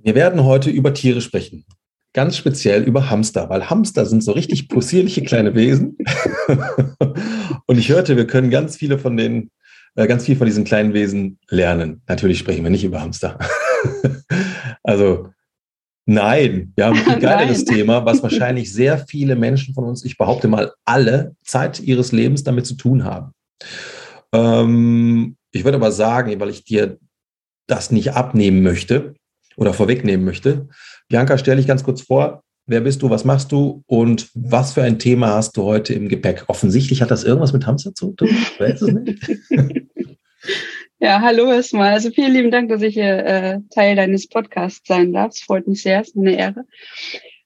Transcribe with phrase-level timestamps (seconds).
[0.00, 1.64] Wir werden heute über Tiere sprechen.
[2.14, 5.98] Ganz speziell über Hamster, weil Hamster sind so richtig possierliche kleine Wesen.
[7.66, 9.50] Und ich hörte, wir können ganz viele von den,
[9.96, 12.02] äh, ganz viel von diesen kleinen Wesen lernen.
[12.06, 13.38] Natürlich sprechen wir nicht über Hamster.
[14.84, 15.28] Also
[16.06, 20.48] nein, wir haben ein geileres Thema, was wahrscheinlich sehr viele Menschen von uns, ich behaupte
[20.48, 23.32] mal alle, Zeit ihres Lebens damit zu tun haben.
[24.32, 26.98] Ähm, ich würde aber sagen, weil ich dir
[27.66, 29.14] das nicht abnehmen möchte,
[29.58, 30.68] oder vorwegnehmen möchte.
[31.08, 32.44] Bianca, stell dich ganz kurz vor.
[32.66, 33.10] Wer bist du?
[33.10, 33.82] Was machst du?
[33.86, 36.44] Und was für ein Thema hast du heute im Gepäck?
[36.46, 38.28] Offensichtlich hat das irgendwas mit Hamster zu tun.
[38.58, 39.18] Weißt du nicht?
[41.00, 41.92] Ja, hallo erstmal.
[41.92, 45.30] Also vielen lieben Dank, dass ich hier äh, Teil deines Podcasts sein darf.
[45.30, 46.64] Es freut mich sehr, es ist eine Ehre.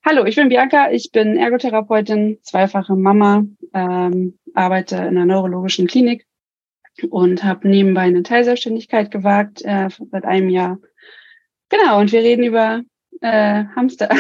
[0.07, 3.45] Hallo, ich bin Bianca, ich bin Ergotherapeutin, zweifache Mama,
[3.75, 6.27] ähm, arbeite in einer neurologischen Klinik
[7.11, 10.79] und habe nebenbei eine Teilselbstständigkeit gewagt äh, seit einem Jahr
[11.73, 12.83] Genau, und wir reden über
[13.23, 14.11] äh, Hamster.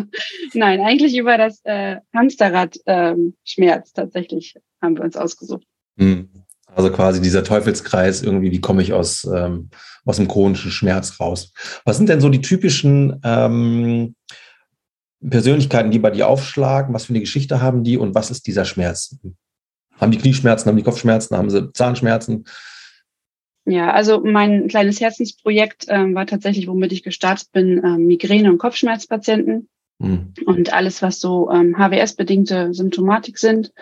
[0.54, 5.66] Nein, eigentlich über das äh, Hamsterrad-Schmerz ähm, tatsächlich haben wir uns ausgesucht.
[5.98, 6.30] Hm.
[6.74, 9.68] Also quasi dieser Teufelskreis, irgendwie, wie komme ich aus, ähm,
[10.06, 11.52] aus dem chronischen Schmerz raus?
[11.84, 14.14] Was sind denn so die typischen ähm,
[15.28, 16.94] Persönlichkeiten, die bei dir aufschlagen?
[16.94, 19.16] Was für eine Geschichte haben die und was ist dieser Schmerz?
[20.00, 22.46] Haben die Knieschmerzen, haben die Kopfschmerzen, haben sie Zahnschmerzen?
[23.66, 28.58] Ja, also mein kleines Herzensprojekt ähm, war tatsächlich, womit ich gestartet bin, ähm, Migräne- und
[28.58, 30.34] Kopfschmerzpatienten mhm.
[30.44, 33.72] und alles, was so ähm, HWS-bedingte Symptomatik sind.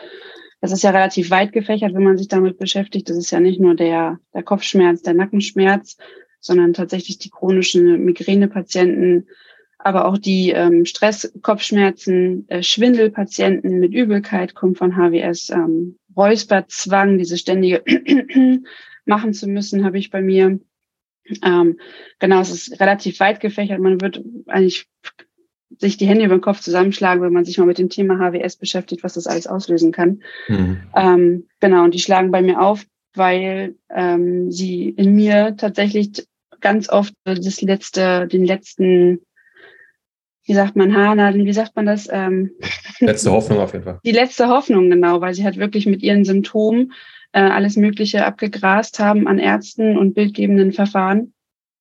[0.60, 3.10] Das ist ja relativ weit gefächert, wenn man sich damit beschäftigt.
[3.10, 5.96] Das ist ja nicht nur der, der Kopfschmerz, der Nackenschmerz,
[6.38, 9.26] sondern tatsächlich die chronischen Migränepatienten,
[9.78, 17.36] aber auch die ähm, Stress-Kopfschmerzen, äh, Schwindelpatienten mit Übelkeit kommt von HWS, ähm, Räusperzwang, diese
[17.36, 17.82] ständige
[19.04, 20.60] machen zu müssen, habe ich bei mir.
[21.44, 21.78] Ähm,
[22.18, 23.80] genau, es ist relativ weit gefächert.
[23.80, 24.86] Man wird eigentlich
[25.78, 28.56] sich die Hände über den Kopf zusammenschlagen, wenn man sich mal mit dem Thema HWS
[28.56, 30.22] beschäftigt, was das alles auslösen kann.
[30.48, 30.82] Mhm.
[30.94, 32.84] Ähm, genau, und die schlagen bei mir auf,
[33.14, 36.26] weil ähm, sie in mir tatsächlich
[36.60, 39.20] ganz oft das letzte, den letzten,
[40.44, 42.08] wie sagt man, Haarnadeln, wie sagt man das?
[42.10, 42.52] Ähm,
[43.00, 44.00] letzte Hoffnung auf jeden Fall.
[44.04, 46.92] Die letzte Hoffnung, genau, weil sie halt wirklich mit ihren Symptomen
[47.32, 51.34] äh, alles Mögliche abgegrast haben an Ärzten und bildgebenden Verfahren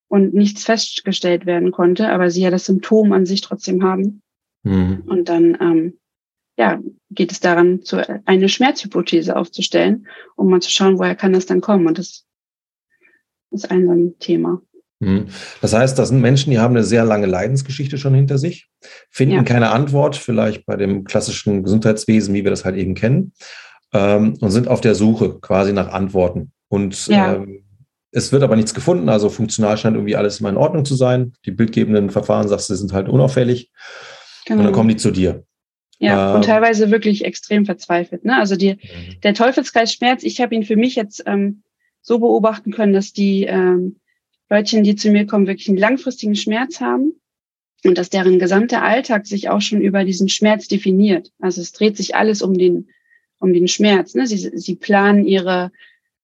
[0.08, 4.22] und nichts festgestellt werden konnte, aber sie ja das Symptom an sich trotzdem haben.
[4.64, 5.04] Mhm.
[5.06, 5.98] Und dann ähm,
[6.58, 6.80] ja,
[7.10, 11.62] geht es daran, zu, eine Schmerzhypothese aufzustellen, um mal zu schauen, woher kann das dann
[11.62, 11.88] kommen.
[11.88, 12.26] Und das
[13.52, 14.62] ist ein, so ein Thema.
[15.00, 15.28] Mhm.
[15.62, 18.70] Das heißt, das sind Menschen, die haben eine sehr lange Leidensgeschichte schon hinter sich,
[19.10, 19.44] finden ja.
[19.44, 23.34] keine Antwort, vielleicht bei dem klassischen Gesundheitswesen, wie wir das halt eben kennen,
[23.94, 26.52] ähm, und sind auf der Suche quasi nach Antworten.
[26.68, 27.36] Und ja.
[27.36, 27.64] ähm,
[28.12, 31.34] es wird aber nichts gefunden, also funktional scheint irgendwie alles immer in Ordnung zu sein.
[31.46, 33.72] Die bildgebenden Verfahren, sagst du, sind halt unauffällig.
[34.46, 34.60] Genau.
[34.60, 35.46] Und dann kommen die zu dir.
[36.00, 38.26] Ja, ähm, und teilweise wirklich extrem verzweifelt.
[38.26, 38.36] Ne?
[38.36, 39.22] Also die, mhm.
[39.24, 41.64] der Teufelskreis Schmerz, ich habe ihn für mich jetzt ähm,
[42.02, 43.98] so beobachten können, dass die ähm,
[44.50, 47.14] Leutchen, die zu mir kommen, wirklich einen langfristigen Schmerz haben
[47.86, 51.32] und dass deren gesamter Alltag sich auch schon über diesen Schmerz definiert.
[51.40, 52.90] Also es dreht sich alles um den
[53.42, 54.16] um den Schmerz.
[54.16, 54.26] Ne?
[54.28, 55.72] Sie, sie planen ihre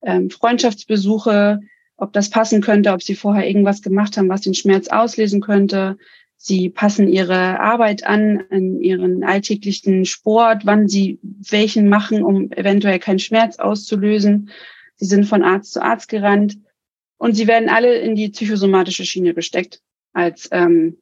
[0.01, 1.59] ähm, Freundschaftsbesuche,
[1.97, 5.97] ob das passen könnte, ob sie vorher irgendwas gemacht haben, was den Schmerz auslesen könnte.
[6.37, 12.99] Sie passen ihre Arbeit an, an ihren alltäglichen Sport, wann sie welchen machen, um eventuell
[12.99, 14.51] keinen Schmerz auszulösen.
[14.95, 16.57] Sie sind von Arzt zu Arzt gerannt
[17.17, 19.81] und sie werden alle in die psychosomatische Schiene gesteckt
[20.13, 20.97] als ähm,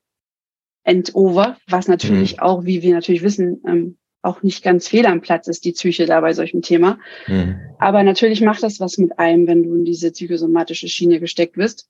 [0.84, 2.40] Endover, was natürlich mhm.
[2.40, 6.06] auch, wie wir natürlich wissen, ähm, auch nicht ganz fehl am Platz ist, die Psyche
[6.06, 7.00] da bei solchem Thema.
[7.28, 7.60] Mhm.
[7.80, 11.88] Aber natürlich macht das was mit einem, wenn du in diese psychosomatische Schiene gesteckt bist.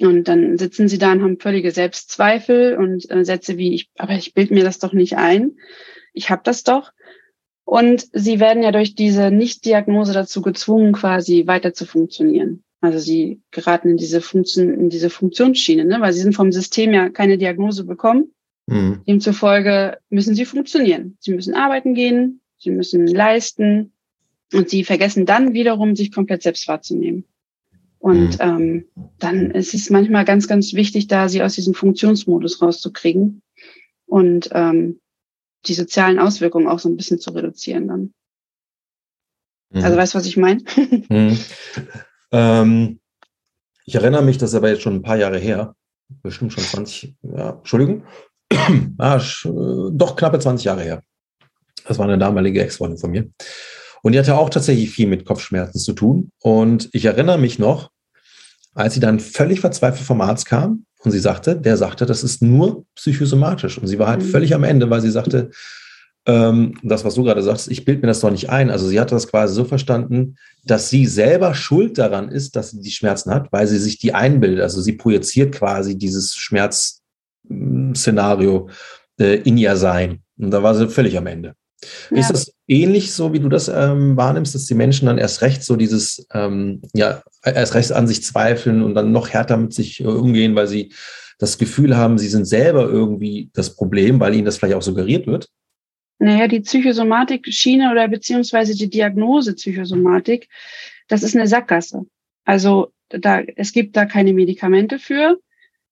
[0.00, 4.14] Und dann sitzen sie da und haben völlige Selbstzweifel und äh, Sätze wie, ich, aber
[4.14, 5.56] ich bild mir das doch nicht ein.
[6.12, 6.92] Ich habe das doch.
[7.64, 12.62] Und sie werden ja durch diese Nichtdiagnose dazu gezwungen, quasi weiter zu funktionieren.
[12.80, 16.00] Also sie geraten in diese Funktion, in diese Funktionsschiene, ne?
[16.00, 18.32] weil sie sind vom System ja keine Diagnose bekommen
[18.72, 19.04] Mhm.
[19.06, 21.16] Demzufolge müssen sie funktionieren.
[21.20, 23.92] Sie müssen arbeiten gehen, sie müssen leisten
[24.52, 27.24] und sie vergessen dann wiederum, sich komplett selbst wahrzunehmen.
[27.98, 28.38] Und mhm.
[28.40, 28.84] ähm,
[29.18, 33.42] dann ist es manchmal ganz, ganz wichtig, da sie aus diesem Funktionsmodus rauszukriegen
[34.06, 35.00] und ähm,
[35.66, 38.14] die sozialen Auswirkungen auch so ein bisschen zu reduzieren dann.
[39.70, 39.84] Mhm.
[39.84, 40.62] Also weißt du, was ich meine?
[41.08, 41.38] mhm.
[42.32, 43.00] ähm,
[43.84, 45.76] ich erinnere mich, das ist aber jetzt schon ein paar Jahre her,
[46.22, 48.04] bestimmt schon 20, ja, Entschuldigung,
[48.98, 49.20] ah,
[49.92, 51.02] doch knappe 20 Jahre her.
[51.86, 53.28] Das war eine damalige Ex-Freundin von mir.
[54.02, 56.30] Und die hatte auch tatsächlich viel mit Kopfschmerzen zu tun.
[56.40, 57.90] Und ich erinnere mich noch,
[58.74, 62.42] als sie dann völlig verzweifelt vom Arzt kam Und sie sagte, der sagte, das ist
[62.42, 63.78] nur psychosomatisch.
[63.78, 64.26] Und sie war halt mhm.
[64.26, 65.50] völlig am Ende, weil sie sagte,
[66.26, 68.70] ähm, das, was du gerade sagst, ich bilde mir das doch nicht ein.
[68.70, 72.80] Also sie hat das quasi so verstanden, dass sie selber schuld daran ist, dass sie
[72.80, 74.60] die Schmerzen hat, weil sie sich die einbildet.
[74.60, 76.34] Also sie projiziert quasi dieses
[77.46, 78.68] Schmerzszenario
[79.18, 80.22] äh, in ihr Sein.
[80.38, 81.54] Und da war sie völlig am Ende.
[82.10, 82.18] Ja.
[82.18, 85.64] Ist das ähnlich so, wie du das ähm, wahrnimmst, dass die Menschen dann erst recht
[85.64, 90.00] so dieses, ähm, ja, erst recht an sich zweifeln und dann noch härter mit sich
[90.00, 90.92] äh, umgehen, weil sie
[91.38, 95.26] das Gefühl haben, sie sind selber irgendwie das Problem, weil ihnen das vielleicht auch suggeriert
[95.26, 95.48] wird?
[96.20, 100.48] Naja, die Psychosomatik-Schiene oder beziehungsweise die Diagnose Psychosomatik,
[101.08, 102.06] das ist eine Sackgasse.
[102.44, 105.40] Also da, es gibt da keine Medikamente für,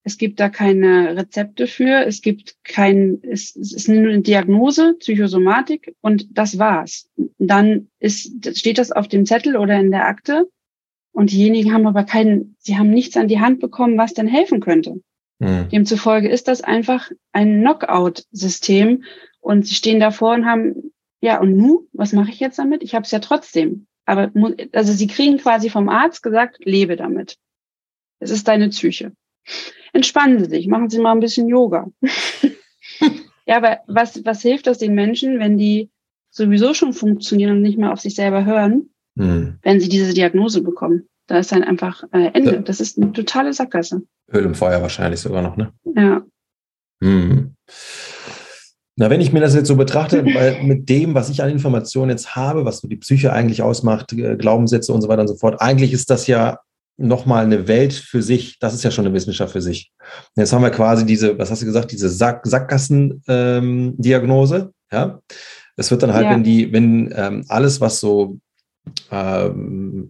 [0.03, 4.95] es gibt da keine Rezepte für, es gibt kein, es, es ist nur eine Diagnose,
[4.99, 7.09] Psychosomatik und das war's.
[7.39, 10.49] Dann ist, steht das auf dem Zettel oder in der Akte
[11.13, 14.61] und diejenigen haben aber keinen, sie haben nichts an die Hand bekommen, was denn helfen
[14.61, 15.01] könnte.
[15.39, 15.69] Mhm.
[15.71, 19.05] Demzufolge ist das einfach ein Knockout-System,
[19.41, 22.83] und sie stehen davor und haben, ja, und nu, was mache ich jetzt damit?
[22.83, 23.87] Ich habe es ja trotzdem.
[24.05, 24.31] Aber
[24.73, 27.39] also sie kriegen quasi vom Arzt gesagt, lebe damit.
[28.19, 29.13] Es ist deine Psyche.
[29.93, 31.89] Entspannen Sie sich, machen Sie mal ein bisschen Yoga.
[33.47, 35.91] ja, aber was, was hilft das den Menschen, wenn die
[36.31, 39.59] sowieso schon funktionieren und nicht mehr auf sich selber hören, hm.
[39.63, 41.09] wenn sie diese Diagnose bekommen?
[41.27, 42.57] Da ist dann einfach äh, Ende.
[42.57, 42.61] Ja.
[42.61, 44.03] Das ist eine totale Sackgasse.
[44.33, 45.73] Öl im Feuer wahrscheinlich sogar noch, ne?
[45.95, 46.23] Ja.
[47.03, 47.55] Hm.
[48.97, 52.11] Na, wenn ich mir das jetzt so betrachte, weil mit dem, was ich an Informationen
[52.11, 55.37] jetzt habe, was so die Psyche eigentlich ausmacht, äh, Glaubenssätze und so weiter und so
[55.37, 56.59] fort, eigentlich ist das ja
[57.01, 58.59] nochmal eine Welt für sich.
[58.59, 59.91] Das ist ja schon eine Wissenschaft für sich.
[60.37, 64.57] Jetzt haben wir quasi diese, was hast du gesagt, diese Sack Sackgassen-Diagnose.
[64.57, 65.21] Ähm, ja,
[65.77, 66.33] es wird dann halt, ja.
[66.33, 68.39] wenn die, wenn ähm, alles, was so
[69.11, 70.09] ähm,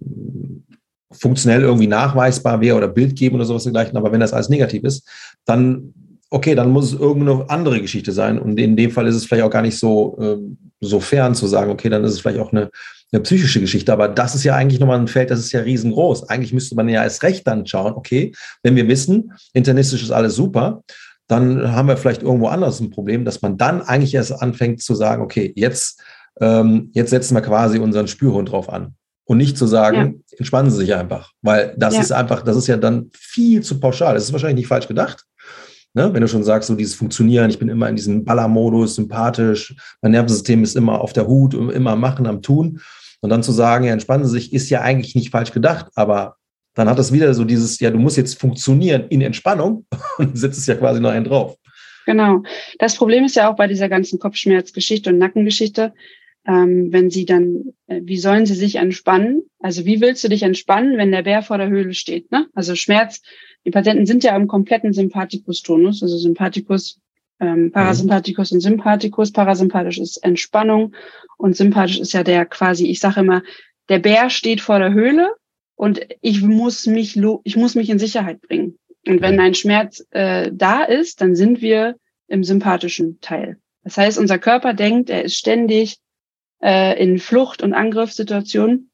[1.12, 4.84] funktionell irgendwie nachweisbar wäre oder Bild geben oder sowas dergleichen, aber wenn das alles negativ
[4.84, 5.08] ist,
[5.44, 5.92] dann
[6.30, 8.38] okay, dann muss es irgendeine andere Geschichte sein.
[8.38, 10.36] Und in dem Fall ist es vielleicht auch gar nicht so, äh,
[10.80, 12.70] so fern zu sagen, okay, dann ist es vielleicht auch eine,
[13.12, 13.92] eine psychische Geschichte.
[13.92, 16.28] Aber das ist ja eigentlich nochmal ein Feld, das ist ja riesengroß.
[16.28, 20.34] Eigentlich müsste man ja erst recht dann schauen, okay, wenn wir wissen, internistisch ist alles
[20.34, 20.82] super,
[21.26, 24.94] dann haben wir vielleicht irgendwo anders ein Problem, dass man dann eigentlich erst anfängt zu
[24.94, 26.02] sagen, okay, jetzt,
[26.40, 28.94] ähm, jetzt setzen wir quasi unseren Spürhund drauf an.
[29.24, 30.38] Und nicht zu sagen, ja.
[30.38, 31.30] entspannen Sie sich einfach.
[31.40, 32.00] Weil das ja.
[32.00, 34.14] ist einfach, das ist ja dann viel zu pauschal.
[34.14, 35.24] Das ist wahrscheinlich nicht falsch gedacht.
[35.94, 36.12] Ne?
[36.12, 40.12] Wenn du schon sagst, so dieses Funktionieren, ich bin immer in diesem Ballermodus, sympathisch, mein
[40.12, 42.80] Nervensystem ist immer auf der Hut, immer machen, am Tun.
[43.20, 46.36] Und dann zu sagen, ja, entspannen Sie sich, ist ja eigentlich nicht falsch gedacht, aber
[46.74, 49.86] dann hat das wieder so dieses, ja, du musst jetzt funktionieren in Entspannung
[50.18, 51.56] und setzt es ja quasi noch einen drauf.
[52.06, 52.42] Genau.
[52.78, 55.92] Das Problem ist ja auch bei dieser ganzen Kopfschmerzgeschichte und Nackengeschichte,
[56.46, 59.42] ähm, wenn sie dann, äh, wie sollen sie sich entspannen?
[59.58, 62.32] Also wie willst du dich entspannen, wenn der Bär vor der Höhle steht?
[62.32, 62.46] Ne?
[62.54, 63.20] Also Schmerz
[63.66, 66.98] die Patienten sind ja im kompletten Sympathikus-Tonus, also Sympathikus,
[67.40, 69.32] ähm, Parasympathikus und Sympathikus.
[69.32, 70.94] Parasympathisch ist Entspannung
[71.36, 73.42] und sympathisch ist ja der quasi, ich sage immer,
[73.88, 75.34] der Bär steht vor der Höhle
[75.74, 78.78] und ich muss mich, ich muss mich in Sicherheit bringen.
[79.06, 81.96] Und wenn ein Schmerz äh, da ist, dann sind wir
[82.28, 83.58] im sympathischen Teil.
[83.82, 85.96] Das heißt, unser Körper denkt, er ist ständig
[86.62, 88.90] äh, in Flucht- und Angriffssituationen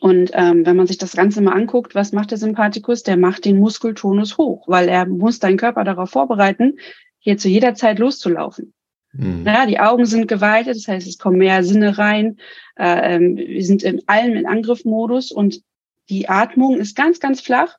[0.00, 3.02] und ähm, wenn man sich das Ganze mal anguckt, was macht der Sympathikus?
[3.02, 6.78] Der macht den Muskeltonus hoch, weil er muss deinen Körper darauf vorbereiten,
[7.24, 8.74] hier zu jeder Zeit loszulaufen.
[9.12, 9.46] Mhm.
[9.46, 12.36] Ja, die Augen sind geweitet, das heißt, es kommen mehr Sinne rein.
[12.76, 15.62] Äh, ähm, wir sind in allem in Angriffmodus und
[16.10, 17.76] die Atmung ist ganz, ganz flach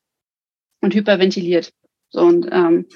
[0.81, 1.71] und hyperventiliert.
[2.09, 2.87] So, und ähm,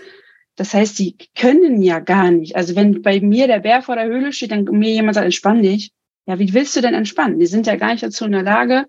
[0.55, 2.55] das heißt, sie können ja gar nicht.
[2.55, 5.61] Also wenn bei mir der Bär vor der Höhle steht, dann mir jemand sagt, entspann
[5.61, 5.91] dich.
[6.25, 7.39] Ja, wie willst du denn entspannen?
[7.39, 8.85] Die sind ja gar nicht dazu in der Lage,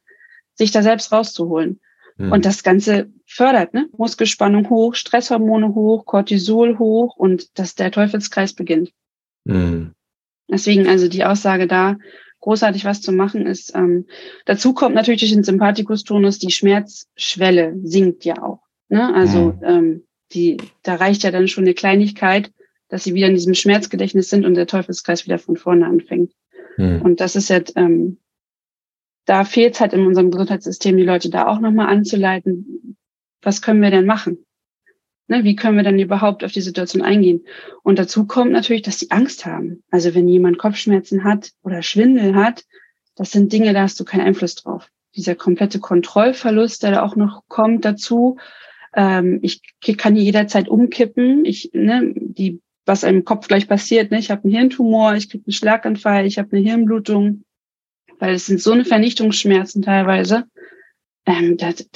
[0.54, 1.80] sich da selbst rauszuholen.
[2.20, 2.32] Mhm.
[2.32, 3.88] Und das Ganze fördert, ne?
[3.96, 8.92] Muskelspannung hoch, Stresshormone hoch, Cortisol hoch und dass der Teufelskreis beginnt.
[9.44, 9.92] Mhm.
[10.50, 11.96] Deswegen also die Aussage da,
[12.40, 13.74] großartig was zu machen ist.
[13.74, 14.06] Ähm,
[14.44, 18.60] dazu kommt natürlich durch den Sympathikus-Tonus, die Schmerzschwelle sinkt ja auch.
[18.90, 19.14] Ne?
[19.14, 19.64] Also mhm.
[19.64, 22.52] ähm, die, da reicht ja dann schon eine Kleinigkeit,
[22.88, 26.32] dass sie wieder in diesem Schmerzgedächtnis sind und der Teufelskreis wieder von vorne anfängt.
[26.76, 27.00] Mhm.
[27.00, 28.18] Und das ist jetzt ähm,
[29.24, 32.96] da fehlt es halt in unserem Gesundheitssystem, die Leute da auch nochmal anzuleiten,
[33.42, 34.44] was können wir denn machen?
[35.28, 37.46] Ne, wie können wir dann überhaupt auf die Situation eingehen?
[37.84, 39.84] Und dazu kommt natürlich, dass die Angst haben.
[39.90, 42.64] Also wenn jemand Kopfschmerzen hat oder Schwindel hat,
[43.14, 44.88] das sind Dinge, da hast du keinen Einfluss drauf.
[45.14, 48.38] Dieser komplette Kontrollverlust, der da auch noch kommt dazu.
[48.94, 49.62] Ähm, ich
[49.96, 51.44] kann jederzeit umkippen.
[51.44, 55.44] Ich, ne, die, was im Kopf gleich passiert, ne, ich habe einen Hirntumor, ich kriege
[55.46, 57.44] einen Schlaganfall, ich habe eine Hirnblutung
[58.20, 60.44] weil es sind so eine Vernichtungsschmerzen teilweise.
[61.26, 61.88] Ähm, das,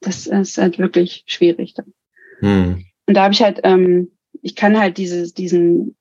[0.00, 1.74] das ist halt wirklich schwierig.
[1.74, 1.94] Dann.
[2.40, 2.84] Hm.
[3.06, 5.96] Und da habe ich halt, ähm, ich kann halt dieses, diesen,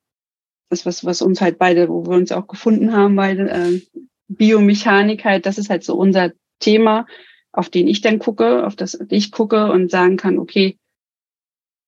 [0.70, 3.82] das, was, was uns halt beide, wo wir uns auch gefunden haben, beide, äh,
[4.28, 7.06] Biomechanik halt, das ist halt so unser Thema,
[7.54, 10.78] auf den ich dann gucke, auf das ich gucke und sagen kann, okay,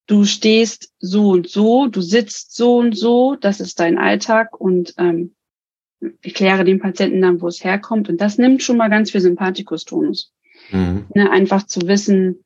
[0.07, 4.93] du stehst so und so, du sitzt so und so, das ist dein Alltag und
[4.97, 5.35] ähm,
[6.21, 8.09] erkläre dem Patienten dann, wo es herkommt.
[8.09, 10.33] Und das nimmt schon mal ganz viel Sympathikus-Tonus.
[10.71, 11.05] Mhm.
[11.13, 12.43] Ne, einfach zu wissen,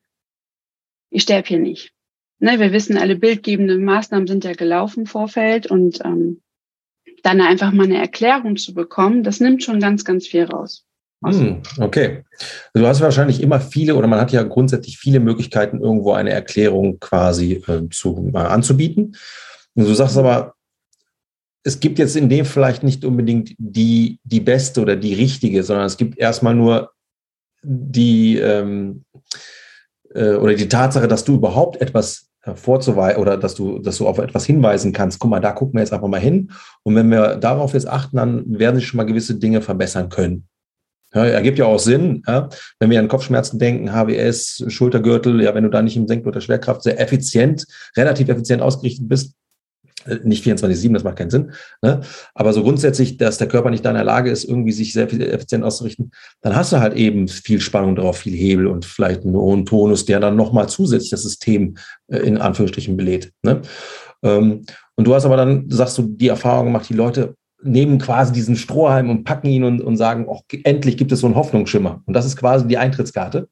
[1.10, 1.92] ich sterbe hier nicht.
[2.40, 6.42] Ne, wir wissen, alle bildgebenden Maßnahmen sind ja gelaufen im Vorfeld und ähm,
[7.22, 10.84] dann einfach mal eine Erklärung zu bekommen, das nimmt schon ganz, ganz viel raus.
[11.24, 12.24] Hm, okay.
[12.74, 17.00] Du hast wahrscheinlich immer viele oder man hat ja grundsätzlich viele Möglichkeiten, irgendwo eine Erklärung
[17.00, 19.16] quasi äh, zu, äh, anzubieten.
[19.74, 20.53] Und du sagst aber,
[21.64, 25.86] es gibt jetzt in dem vielleicht nicht unbedingt die, die beste oder die richtige, sondern
[25.86, 26.92] es gibt erstmal nur
[27.62, 29.04] die ähm,
[30.14, 34.18] äh, oder die Tatsache, dass du überhaupt etwas vorzuweisen oder dass du, dass du auf
[34.18, 35.18] etwas hinweisen kannst.
[35.18, 36.50] Guck mal, da gucken wir jetzt einfach mal hin.
[36.82, 40.46] Und wenn wir darauf jetzt achten, dann werden sich schon mal gewisse Dinge verbessern können.
[41.14, 42.48] Ja, ergibt ja auch Sinn, ja?
[42.80, 46.40] wenn wir an Kopfschmerzen denken, HWS, Schultergürtel, ja, wenn du da nicht im Senkblut der
[46.40, 47.66] Schwerkraft sehr effizient,
[47.96, 49.34] relativ effizient ausgerichtet bist,
[50.22, 51.52] nicht 24-7, das macht keinen Sinn.
[51.82, 52.00] Ne?
[52.34, 55.12] Aber so grundsätzlich, dass der Körper nicht da in der Lage ist, irgendwie sich sehr
[55.12, 59.36] effizient auszurichten, dann hast du halt eben viel Spannung drauf, viel Hebel und vielleicht einen
[59.36, 61.76] hohen Tonus, der dann nochmal zusätzlich das System
[62.08, 63.32] äh, in Anführungsstrichen belädt.
[63.42, 63.62] Ne?
[64.22, 64.64] Ähm,
[64.96, 68.56] und du hast aber dann, sagst du, die Erfahrung gemacht, die Leute nehmen quasi diesen
[68.56, 72.02] Strohhalm und packen ihn und, und sagen, oh, endlich gibt es so einen Hoffnungsschimmer.
[72.04, 73.48] Und das ist quasi die Eintrittskarte.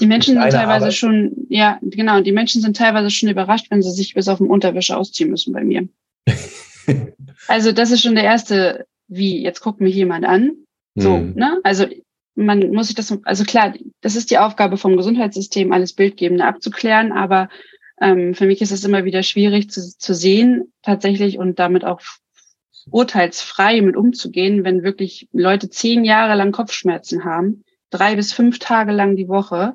[0.00, 0.94] Die Menschen sind teilweise Arbeit.
[0.94, 4.48] schon, ja, genau, die Menschen sind teilweise schon überrascht, wenn sie sich bis auf den
[4.48, 5.88] Unterwäsche ausziehen müssen bei mir.
[7.48, 10.52] also das ist schon der erste, wie, jetzt guckt mich jemand an.
[10.94, 11.34] So, hm.
[11.34, 11.60] ne?
[11.62, 11.86] Also
[12.34, 17.12] man muss sich das, also klar, das ist die Aufgabe vom Gesundheitssystem, alles Bildgebende abzuklären,
[17.12, 17.48] aber
[18.00, 22.00] ähm, für mich ist es immer wieder schwierig zu, zu sehen, tatsächlich und damit auch
[22.90, 28.92] urteilsfrei mit umzugehen, wenn wirklich Leute zehn Jahre lang Kopfschmerzen haben, drei bis fünf Tage
[28.92, 29.72] lang die Woche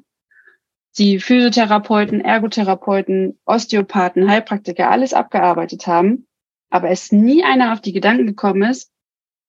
[0.97, 6.27] die Physiotherapeuten, Ergotherapeuten, Osteopathen, Heilpraktiker alles abgearbeitet haben,
[6.69, 8.91] aber es nie einer auf die Gedanken gekommen ist,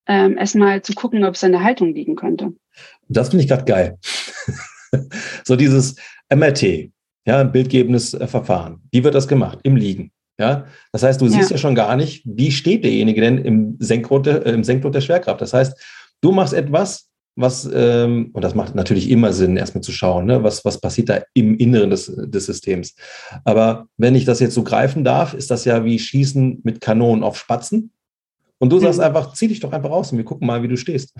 [0.06, 2.52] ähm, erstmal zu gucken, ob es an der Haltung liegen könnte.
[3.08, 3.98] Das finde ich gerade geil.
[5.44, 5.96] so dieses
[6.34, 6.90] MRT,
[7.26, 8.82] ja, ein bildgebendes äh, Verfahren.
[8.90, 9.60] Wie wird das gemacht?
[9.62, 10.12] Im Liegen.
[10.40, 13.76] Ja, das heißt, du siehst ja, ja schon gar nicht, wie steht derjenige denn im
[13.78, 15.40] Senkgrund, äh, im Senkgrund der Schwerkraft.
[15.40, 15.78] Das heißt,
[16.20, 20.42] du machst etwas, was, ähm, und das macht natürlich immer Sinn, erstmal zu schauen, ne,
[20.42, 22.94] was, was passiert da im Inneren des, des Systems.
[23.44, 27.24] Aber wenn ich das jetzt so greifen darf, ist das ja wie Schießen mit Kanonen
[27.24, 27.92] auf Spatzen.
[28.58, 29.06] Und du sagst mhm.
[29.06, 31.14] einfach, zieh dich doch einfach raus und wir gucken mal, wie du stehst.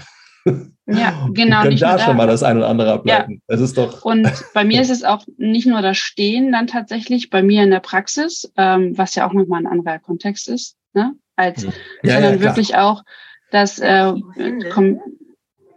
[0.87, 1.63] Ja, genau.
[1.63, 3.33] Wir können da schon mal das eine oder andere ableiten.
[3.33, 3.39] Ja.
[3.49, 4.05] Das ist doch.
[4.05, 7.71] Und bei mir ist es auch nicht nur das Stehen dann tatsächlich, bei mir in
[7.71, 11.15] der Praxis, ähm, was ja auch nochmal ein anderer Kontext ist, ne?
[11.37, 11.73] Als, mhm.
[12.03, 13.03] ja, sondern ja, wirklich auch,
[13.51, 14.13] dass äh,
[14.73, 15.01] komm,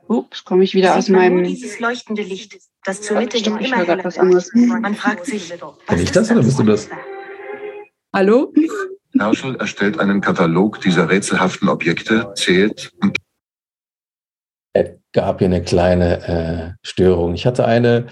[0.07, 1.43] Ups, komme ich wieder aus meinem.
[1.43, 4.51] Dieses leuchtende Licht, das zur Mitte hin immer heller was anderes.
[4.53, 5.53] Man fragt sich,
[5.87, 6.89] bin ich das oder bist du das?
[8.13, 8.53] Hallo?
[9.17, 13.17] Herschel erstellt einen Katalog dieser rätselhaften Objekte, zählt und
[14.73, 17.33] es gab hier eine kleine äh, Störung.
[17.33, 18.07] Ich hatte eine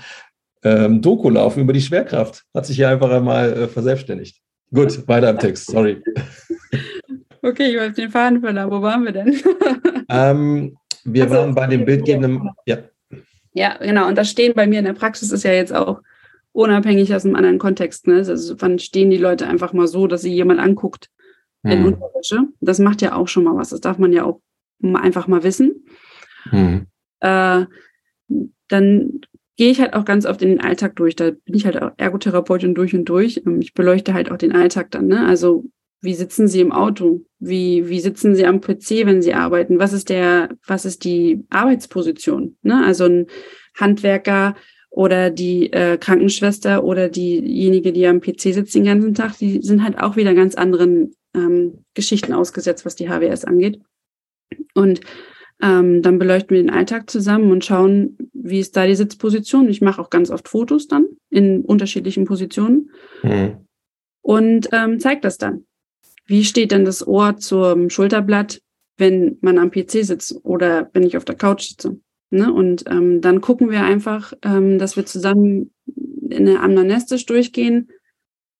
[0.63, 2.43] ähm, Doku laufen über die Schwerkraft.
[2.53, 4.41] Hat sich hier einfach einmal äh, verselbstständigt.
[4.73, 6.01] Gut, weiter im Text, sorry.
[7.45, 8.71] Okay, ich habe den Faden verloren.
[8.71, 9.38] Wo waren wir denn?
[10.09, 12.77] ähm, wir also, waren bei dem bildgebenden, ja.
[13.53, 14.07] Ja, genau.
[14.07, 16.01] Und das Stehen bei mir in der Praxis ist ja jetzt auch
[16.53, 18.07] unabhängig aus einem anderen Kontext.
[18.07, 18.15] Ne?
[18.15, 21.10] Also wann stehen die Leute einfach mal so, dass sie jemand anguckt
[21.63, 21.86] in hm.
[21.86, 22.48] Unterwäsche?
[22.62, 23.69] Das macht ja auch schon mal was.
[23.69, 24.41] Das darf man ja auch
[24.81, 25.86] einfach mal wissen.
[26.50, 26.88] Hm.
[27.19, 27.65] Äh,
[28.67, 29.22] dann
[29.55, 31.15] gehe ich halt auch ganz oft in den Alltag durch.
[31.15, 33.41] Da bin ich halt auch Ergotherapeutin durch und durch.
[33.45, 35.07] Ähm, ich beleuchte halt auch den Alltag dann.
[35.07, 35.25] Ne?
[35.25, 35.65] Also
[36.03, 37.22] wie sitzen Sie im Auto?
[37.39, 39.79] Wie, wie sitzen Sie am PC, wenn Sie arbeiten?
[39.79, 42.57] Was ist der, was ist die Arbeitsposition?
[42.62, 42.83] Ne?
[42.86, 43.27] Also ein
[43.79, 44.55] Handwerker
[44.89, 49.81] oder die äh, Krankenschwester oder diejenige, die am PC sitzt den ganzen Tag, die sind
[49.81, 53.79] halt auch wieder ganz anderen ähm, Geschichten ausgesetzt, was die HWS angeht.
[54.74, 55.00] Und
[55.62, 59.69] ähm, dann beleuchten wir den Alltag zusammen und schauen, wie ist da die Sitzposition.
[59.69, 62.91] Ich mache auch ganz oft Fotos dann in unterschiedlichen Positionen
[63.24, 63.65] mhm.
[64.22, 65.65] und ähm, zeige das dann.
[66.25, 68.61] Wie steht denn das Ohr zum Schulterblatt,
[68.97, 71.99] wenn man am PC sitzt oder wenn ich auf der Couch sitze?
[72.29, 72.51] Ne?
[72.51, 77.89] Und ähm, dann gucken wir einfach, ähm, dass wir zusammen in eine Amnestisch durchgehen.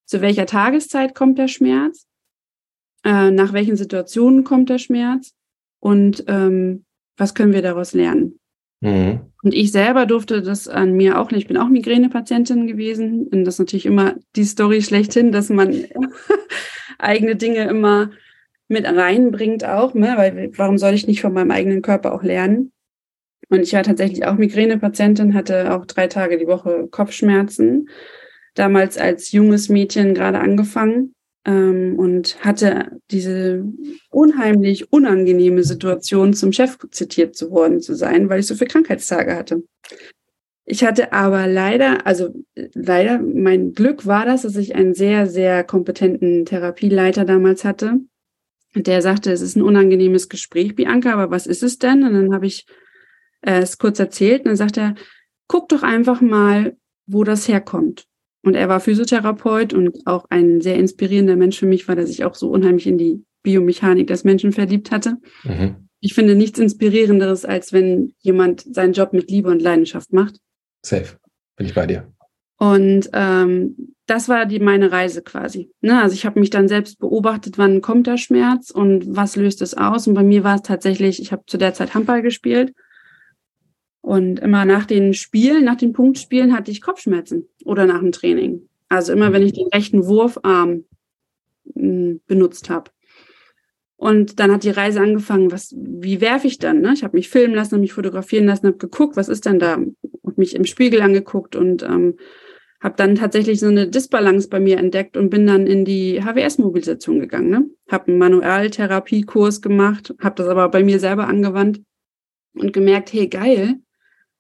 [0.06, 2.06] Zu welcher Tageszeit kommt der Schmerz?
[3.04, 5.34] Äh, nach welchen Situationen kommt der Schmerz?
[5.80, 6.86] Und ähm,
[7.18, 8.40] was können wir daraus lernen?
[8.82, 9.22] Mhm.
[9.42, 11.42] Und ich selber durfte das an mir auch nicht.
[11.42, 13.28] Ich bin auch Migränepatientin gewesen.
[13.28, 15.86] Und das ist natürlich immer die Story schlechthin, dass man
[17.00, 18.12] eigene Dinge immer
[18.68, 20.14] mit reinbringt auch, ne?
[20.16, 22.72] weil warum soll ich nicht von meinem eigenen Körper auch lernen?
[23.50, 27.90] Und ich war tatsächlich auch Migränepatientin, hatte auch drei Tage die Woche Kopfschmerzen.
[28.56, 31.14] Damals als junges Mädchen gerade angefangen
[31.46, 33.66] ähm, und hatte diese
[34.10, 39.36] unheimlich unangenehme Situation, zum Chef zitiert zu worden zu sein, weil ich so viele Krankheitstage
[39.36, 39.64] hatte.
[40.66, 42.34] Ich hatte aber leider, also
[42.74, 48.00] leider, mein Glück war das, dass ich einen sehr, sehr kompetenten Therapieleiter damals hatte.
[48.76, 52.04] Der sagte, es ist ein unangenehmes Gespräch, Bianca, aber was ist es denn?
[52.04, 52.66] Und dann habe ich
[53.42, 54.96] äh, es kurz erzählt und dann sagt er,
[55.48, 58.06] guck doch einfach mal, wo das herkommt.
[58.42, 62.24] Und er war Physiotherapeut und auch ein sehr inspirierender Mensch für mich, weil er sich
[62.24, 65.18] auch so unheimlich in die Biomechanik des Menschen verliebt hatte.
[65.44, 65.90] Mhm.
[66.00, 70.40] Ich finde nichts Inspirierenderes, als wenn jemand seinen Job mit Liebe und Leidenschaft macht.
[70.86, 71.18] Safe,
[71.56, 72.14] bin ich bei dir.
[72.58, 75.72] Und ähm, das war die meine Reise quasi.
[75.82, 76.02] Ne?
[76.02, 79.74] Also ich habe mich dann selbst beobachtet, wann kommt der Schmerz und was löst es
[79.74, 80.08] aus.
[80.08, 82.74] Und bei mir war es tatsächlich, ich habe zu der Zeit Handball gespielt
[84.02, 88.68] und immer nach den Spielen, nach den Punktspielen hatte ich Kopfschmerzen oder nach dem Training.
[88.90, 90.84] Also immer, wenn ich den rechten Wurfarm
[91.74, 92.92] hm, benutzt habe.
[94.04, 96.82] Und dann hat die Reise angefangen, was, wie werfe ich dann?
[96.82, 96.92] Ne?
[96.94, 99.76] Ich habe mich filmen lassen, mich fotografieren lassen, habe geguckt, was ist denn da?
[99.76, 102.18] Und mich im Spiegel angeguckt und ähm,
[102.82, 107.22] habe dann tatsächlich so eine Disbalance bei mir entdeckt und bin dann in die HWS-Mobilisation
[107.22, 107.50] gegangen.
[107.50, 107.70] Ne?
[107.90, 111.80] Habe einen Manualtherapiekurs gemacht, habe das aber bei mir selber angewandt
[112.56, 113.76] und gemerkt, hey geil,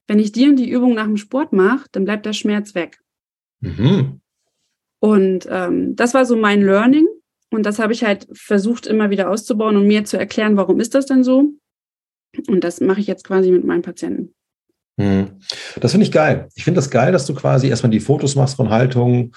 [0.07, 2.99] wenn ich die und die Übung nach dem Sport mache, dann bleibt der Schmerz weg.
[3.61, 4.19] Mhm.
[4.99, 7.07] Und ähm, das war so mein Learning.
[7.53, 10.95] Und das habe ich halt versucht immer wieder auszubauen und mir zu erklären, warum ist
[10.95, 11.51] das denn so?
[12.47, 14.33] Und das mache ich jetzt quasi mit meinen Patienten.
[14.97, 15.39] Mhm.
[15.79, 16.49] Das finde ich geil.
[16.55, 19.35] Ich finde das geil, dass du quasi erstmal die Fotos machst von Haltung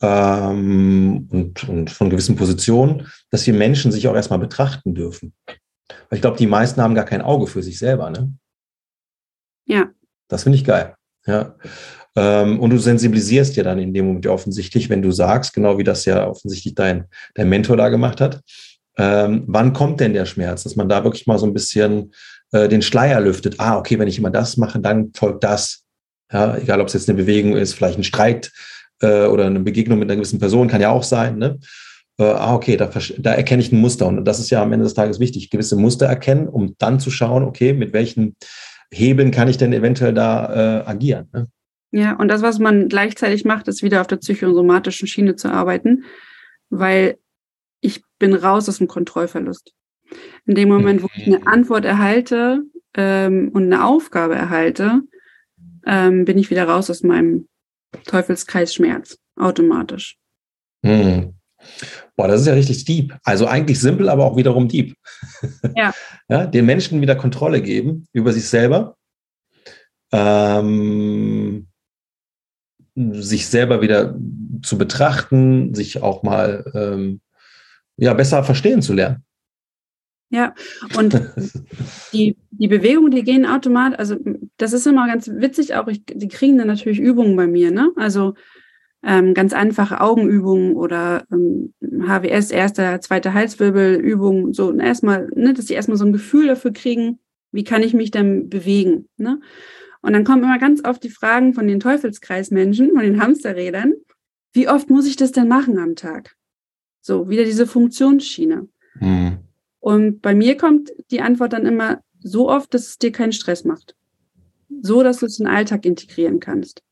[0.00, 5.34] ähm, und, und von gewissen Positionen, dass wir Menschen sich auch erstmal betrachten dürfen.
[5.46, 8.32] Weil ich glaube, die meisten haben gar kein Auge für sich selber, ne?
[9.66, 9.90] Ja.
[10.28, 10.94] Das finde ich geil.
[11.26, 11.54] Ja.
[12.18, 15.84] Ähm, und du sensibilisierst ja dann in dem Moment offensichtlich, wenn du sagst, genau wie
[15.84, 17.04] das ja offensichtlich dein,
[17.34, 18.40] dein Mentor da gemacht hat,
[18.96, 22.12] ähm, wann kommt denn der Schmerz, dass man da wirklich mal so ein bisschen
[22.50, 23.54] äh, den Schleier lüftet.
[23.58, 25.84] Ah, okay, wenn ich immer das mache, dann folgt das.
[26.32, 28.50] Ja, egal, ob es jetzt eine Bewegung ist, vielleicht ein Streit
[29.00, 31.38] äh, oder eine Begegnung mit einer gewissen Person, kann ja auch sein.
[31.38, 31.60] Ne?
[32.18, 34.08] Äh, ah, okay, da, da erkenne ich ein Muster.
[34.08, 37.12] Und das ist ja am Ende des Tages wichtig, gewisse Muster erkennen, um dann zu
[37.12, 38.34] schauen, okay, mit welchen
[38.90, 41.28] Hebeln kann ich denn eventuell da äh, agieren.
[41.32, 41.46] Ne?
[41.90, 46.04] Ja, und das, was man gleichzeitig macht, ist wieder auf der psychosomatischen Schiene zu arbeiten,
[46.68, 47.18] weil
[47.80, 49.72] ich bin raus aus dem Kontrollverlust.
[50.46, 51.46] In dem Moment, wo ich eine mhm.
[51.46, 52.62] Antwort erhalte
[52.94, 55.02] ähm, und eine Aufgabe erhalte,
[55.86, 57.48] ähm, bin ich wieder raus aus meinem
[58.04, 60.18] Teufelskreis Schmerz, automatisch.
[60.82, 61.34] Mhm.
[62.16, 63.16] Boah, das ist ja richtig deep.
[63.24, 64.94] Also eigentlich simpel, aber auch wiederum deep.
[65.74, 65.92] Ja.
[66.28, 68.96] ja den Menschen wieder Kontrolle geben über sich selber.
[70.12, 71.67] Ähm,
[73.12, 74.16] sich selber wieder
[74.62, 77.20] zu betrachten, sich auch mal ähm,
[77.96, 79.24] ja, besser verstehen zu lernen.
[80.30, 80.54] Ja,
[80.96, 81.20] und
[82.12, 84.16] die, die Bewegungen, die gehen automatisch, also
[84.56, 87.90] das ist immer ganz witzig auch, ich, die kriegen dann natürlich Übungen bei mir, ne?
[87.96, 88.34] Also
[89.02, 95.66] ähm, ganz einfache Augenübungen oder ähm, HWS, erster, zweiter Halswirbelübung, so und erstmal, ne, dass
[95.66, 97.20] sie erstmal so ein Gefühl dafür kriegen,
[97.52, 99.40] wie kann ich mich dann bewegen, ne?
[100.00, 103.94] Und dann kommen immer ganz oft die Fragen von den Teufelskreismenschen, von den Hamsterrädern,
[104.52, 106.36] wie oft muss ich das denn machen am Tag?
[107.00, 108.68] So, wieder diese Funktionsschiene.
[109.00, 109.38] Mhm.
[109.80, 113.64] Und bei mir kommt die Antwort dann immer so oft, dass es dir keinen Stress
[113.64, 113.94] macht.
[114.80, 116.82] So, dass du es in den Alltag integrieren kannst.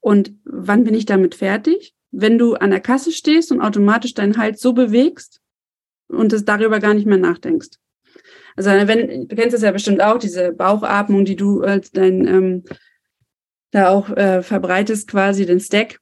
[0.00, 1.94] Und wann bin ich damit fertig?
[2.10, 5.40] Wenn du an der Kasse stehst und automatisch deinen Hals so bewegst
[6.08, 7.78] und es darüber gar nicht mehr nachdenkst.
[8.56, 12.64] Also wenn, du kennst es ja bestimmt auch, diese Bauchatmung, die du als dein ähm,
[13.70, 15.98] da auch äh, verbreitest, quasi den Stack.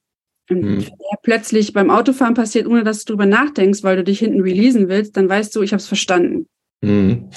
[0.49, 0.79] Hm.
[0.79, 4.89] der plötzlich beim Autofahren passiert, ohne dass du drüber nachdenkst, weil du dich hinten releasen
[4.89, 6.47] willst, dann weißt du, ich habe es verstanden.
[6.83, 7.29] Hm.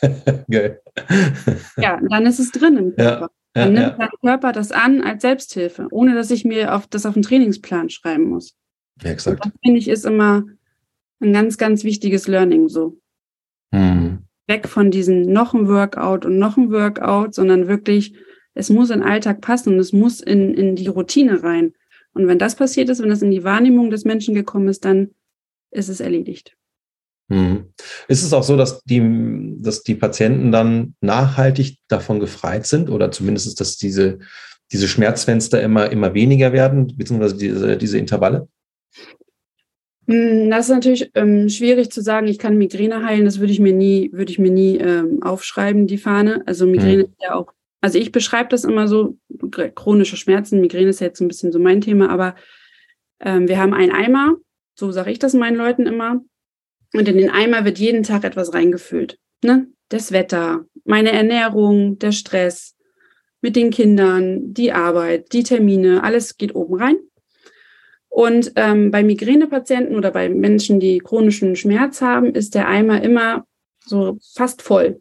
[0.50, 0.80] Geil.
[1.76, 3.20] ja, dann ist es drin im Körper.
[3.20, 3.30] Ja.
[3.56, 3.96] Ja, dann nimmt ja.
[3.98, 7.90] dein Körper das an als Selbsthilfe, ohne dass ich mir auf, das auf den Trainingsplan
[7.90, 8.56] schreiben muss.
[9.02, 9.44] Ja, exakt.
[9.44, 10.44] Und das finde ich ist immer
[11.20, 12.98] ein ganz, ganz wichtiges Learning so.
[13.72, 14.09] Hm.
[14.50, 18.14] Weg von diesem noch ein Workout und noch ein Workout, sondern wirklich,
[18.54, 21.72] es muss in den Alltag passen und es muss in, in die Routine rein.
[22.12, 25.10] Und wenn das passiert ist, wenn das in die Wahrnehmung des Menschen gekommen ist, dann
[25.70, 26.56] ist es erledigt.
[27.28, 27.72] Mhm.
[28.08, 33.12] Ist es auch so, dass die, dass die Patienten dann nachhaltig davon gefreit sind oder
[33.12, 34.18] zumindest, dass diese,
[34.72, 38.48] diese Schmerzfenster immer, immer weniger werden, beziehungsweise diese, diese Intervalle?
[40.10, 43.60] Hm, das ist natürlich ähm, schwierig zu sagen, ich kann Migräne heilen, das würde ich
[43.60, 46.42] mir nie, würde ich mir nie ähm, aufschreiben, die Fahne.
[46.46, 47.08] Also Migräne mhm.
[47.10, 49.16] ist ja auch, also ich beschreibe das immer so,
[49.76, 52.34] chronische Schmerzen, Migräne ist ja jetzt ein bisschen so mein Thema, aber
[53.20, 54.34] ähm, wir haben einen Eimer,
[54.74, 56.20] so sage ich das meinen Leuten immer,
[56.92, 59.16] und in den Eimer wird jeden Tag etwas reingefüllt.
[59.44, 59.68] Ne?
[59.90, 62.74] Das Wetter, meine Ernährung, der Stress
[63.42, 66.96] mit den Kindern, die Arbeit, die Termine, alles geht oben rein.
[68.20, 73.46] Und ähm, bei Migränepatienten oder bei Menschen, die chronischen Schmerz haben, ist der Eimer immer
[73.82, 75.00] so fast voll.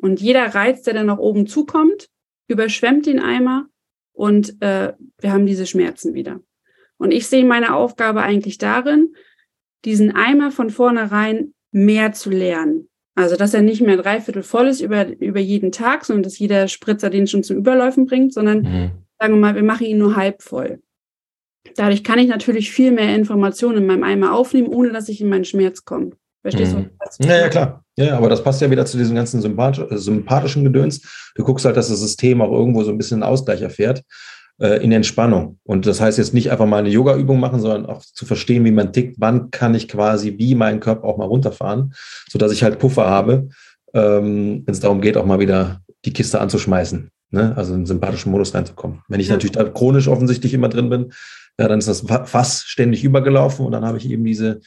[0.00, 2.08] Und jeder Reiz, der dann nach oben zukommt,
[2.48, 3.68] überschwemmt den Eimer
[4.12, 6.40] und äh, wir haben diese Schmerzen wieder.
[6.98, 9.14] Und ich sehe meine Aufgabe eigentlich darin,
[9.84, 12.88] diesen Eimer von vornherein mehr zu lernen.
[13.14, 16.66] Also, dass er nicht mehr dreiviertel voll ist über, über jeden Tag, sondern dass jeder
[16.66, 18.90] Spritzer den schon zum Überläufen bringt, sondern mhm.
[19.20, 20.82] sagen wir mal, wir machen ihn nur halb voll.
[21.76, 25.28] Dadurch kann ich natürlich viel mehr Informationen in meinem Eimer aufnehmen, ohne dass ich in
[25.28, 26.10] meinen Schmerz komme.
[26.42, 26.90] Verstehst mhm.
[27.18, 27.28] du?
[27.28, 27.84] Ja, ja, klar.
[27.96, 31.32] Ja, aber das passt ja wieder zu diesem ganzen sympath sympathischen Gedöns.
[31.34, 34.02] Du guckst halt, dass das System auch irgendwo so ein bisschen Ausgleich erfährt
[34.60, 35.58] äh, in Entspannung.
[35.62, 38.70] Und das heißt jetzt nicht einfach mal eine Yoga-Übung machen, sondern auch zu verstehen, wie
[38.70, 41.94] man tickt, wann kann ich quasi wie meinen Körper auch mal runterfahren,
[42.30, 43.48] sodass ich halt Puffer habe,
[43.94, 47.10] ähm, wenn es darum geht, auch mal wieder die Kiste anzuschmeißen.
[47.30, 47.56] Ne?
[47.56, 49.02] Also in den sympathischen Modus reinzukommen.
[49.08, 49.34] Wenn ich ja.
[49.34, 51.12] natürlich da chronisch offensichtlich immer drin bin,
[51.58, 54.60] ja, dann ist das Fass ständig übergelaufen und dann habe ich eben diese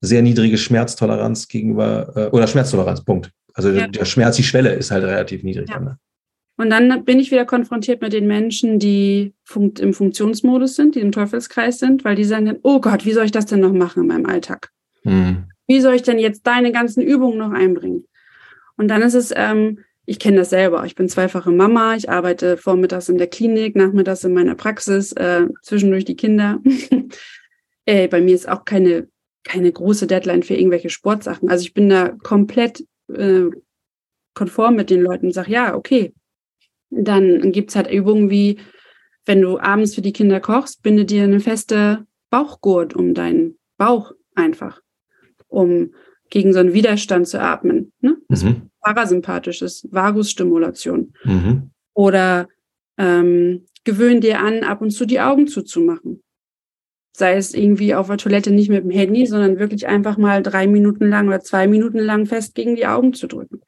[0.00, 3.30] sehr niedrige Schmerztoleranz gegenüber, äh, oder Schmerztoleranz, Punkt.
[3.54, 3.88] Also ja.
[3.88, 5.68] der Schmerz, die Schwelle ist halt relativ niedrig.
[5.70, 5.80] Ja.
[5.80, 5.98] Ne?
[6.56, 11.00] Und dann bin ich wieder konfrontiert mit den Menschen, die funkt im Funktionsmodus sind, die
[11.00, 13.72] im Teufelskreis sind, weil die sagen dann, oh Gott, wie soll ich das denn noch
[13.72, 14.70] machen in meinem Alltag?
[15.02, 15.44] Hm.
[15.68, 18.04] Wie soll ich denn jetzt deine ganzen Übungen noch einbringen?
[18.76, 20.86] Und dann ist es, ähm, ich kenne das selber.
[20.86, 21.94] Ich bin zweifache Mama.
[21.94, 26.60] Ich arbeite vormittags in der Klinik, nachmittags in meiner Praxis, äh, zwischendurch die Kinder.
[27.84, 29.08] äh, bei mir ist auch keine,
[29.44, 31.50] keine große Deadline für irgendwelche Sportsachen.
[31.50, 33.50] Also ich bin da komplett äh,
[34.32, 36.14] konform mit den Leuten und sage, ja, okay.
[36.88, 38.60] Dann gibt's halt Übungen wie,
[39.26, 44.12] wenn du abends für die Kinder kochst, binde dir eine feste Bauchgurt um deinen Bauch
[44.34, 44.80] einfach,
[45.48, 45.92] um
[46.30, 47.92] gegen so einen Widerstand zu atmen.
[48.00, 48.16] Ne?
[48.28, 51.12] Mhm parasympathisches, Vagusstimulation.
[51.24, 51.70] Mhm.
[51.94, 52.48] Oder
[52.96, 56.22] ähm, gewöhn dir an, ab und zu die Augen zuzumachen.
[57.12, 60.66] Sei es irgendwie auf der Toilette nicht mit dem Handy, sondern wirklich einfach mal drei
[60.66, 63.60] Minuten lang oder zwei Minuten lang fest gegen die Augen zu drücken.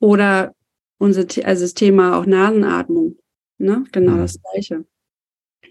[0.00, 0.54] Oder
[0.98, 3.16] unser also das Thema auch Nasenatmung.
[3.58, 3.84] Ne?
[3.92, 4.18] Genau mhm.
[4.18, 4.84] das Gleiche.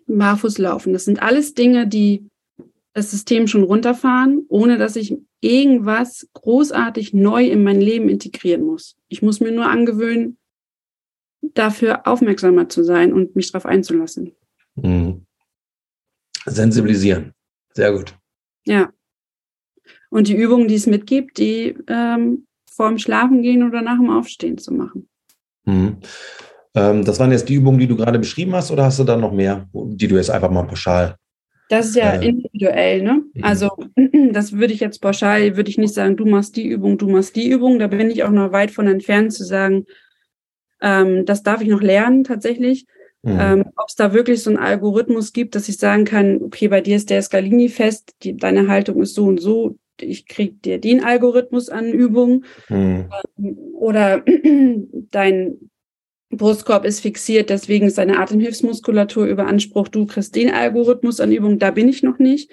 [0.07, 0.93] Barfußlaufen.
[0.93, 2.29] Das sind alles Dinge, die
[2.93, 8.95] das System schon runterfahren, ohne dass ich irgendwas großartig neu in mein Leben integrieren muss.
[9.09, 10.37] Ich muss mir nur angewöhnen,
[11.41, 14.31] dafür aufmerksamer zu sein und mich darauf einzulassen.
[14.75, 15.25] Mhm.
[16.45, 17.33] Sensibilisieren.
[17.73, 18.15] Sehr gut.
[18.65, 18.91] Ja.
[20.09, 24.09] Und die Übungen, die es mitgibt, die ähm, vor dem Schlafen gehen oder nach dem
[24.09, 25.09] Aufstehen zu machen.
[25.65, 25.97] Mhm.
[26.75, 29.17] Ähm, das waren jetzt die Übungen, die du gerade beschrieben hast, oder hast du da
[29.17, 31.17] noch mehr, die du jetzt einfach mal pauschal
[31.73, 33.23] das ist ja äh, individuell, ne?
[33.41, 33.69] Also
[34.31, 37.35] das würde ich jetzt pauschal, würde ich nicht sagen, du machst die Übung, du machst
[37.35, 37.79] die Übung.
[37.79, 39.85] Da bin ich auch noch weit von entfernt zu sagen,
[40.81, 42.85] ähm, das darf ich noch lernen tatsächlich.
[43.23, 43.37] Mhm.
[43.39, 46.81] Ähm, Ob es da wirklich so einen Algorithmus gibt, dass ich sagen kann, okay, bei
[46.81, 50.79] dir ist der Scalini fest, die, deine Haltung ist so und so, ich kriege dir
[50.79, 52.45] den Algorithmus an Übungen.
[52.69, 53.09] Mhm.
[53.37, 54.23] Ähm, oder
[55.11, 55.57] dein
[56.37, 59.95] Brustkorb ist fixiert, deswegen ist seine Atemhilfsmuskulatur überansprucht.
[59.95, 62.51] Du kriegst den Algorithmus an Übung, da bin ich noch nicht.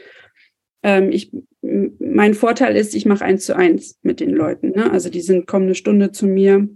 [0.83, 4.71] Ähm, ich, mein Vorteil ist, ich mache eins zu eins mit den Leuten.
[4.71, 4.91] Ne?
[4.91, 6.69] Also die sind kommen eine Stunde zu mir.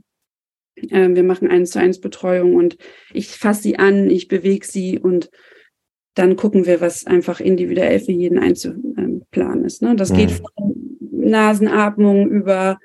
[0.91, 2.77] Ähm, wir machen eins zu eins Betreuung und
[3.13, 5.31] ich fasse sie an, ich bewege sie und
[6.15, 9.83] dann gucken wir, was einfach individuell für jeden einzuplan ist.
[9.83, 9.97] Ne?
[9.97, 10.17] Das mhm.
[10.17, 12.79] geht von Nasenatmung über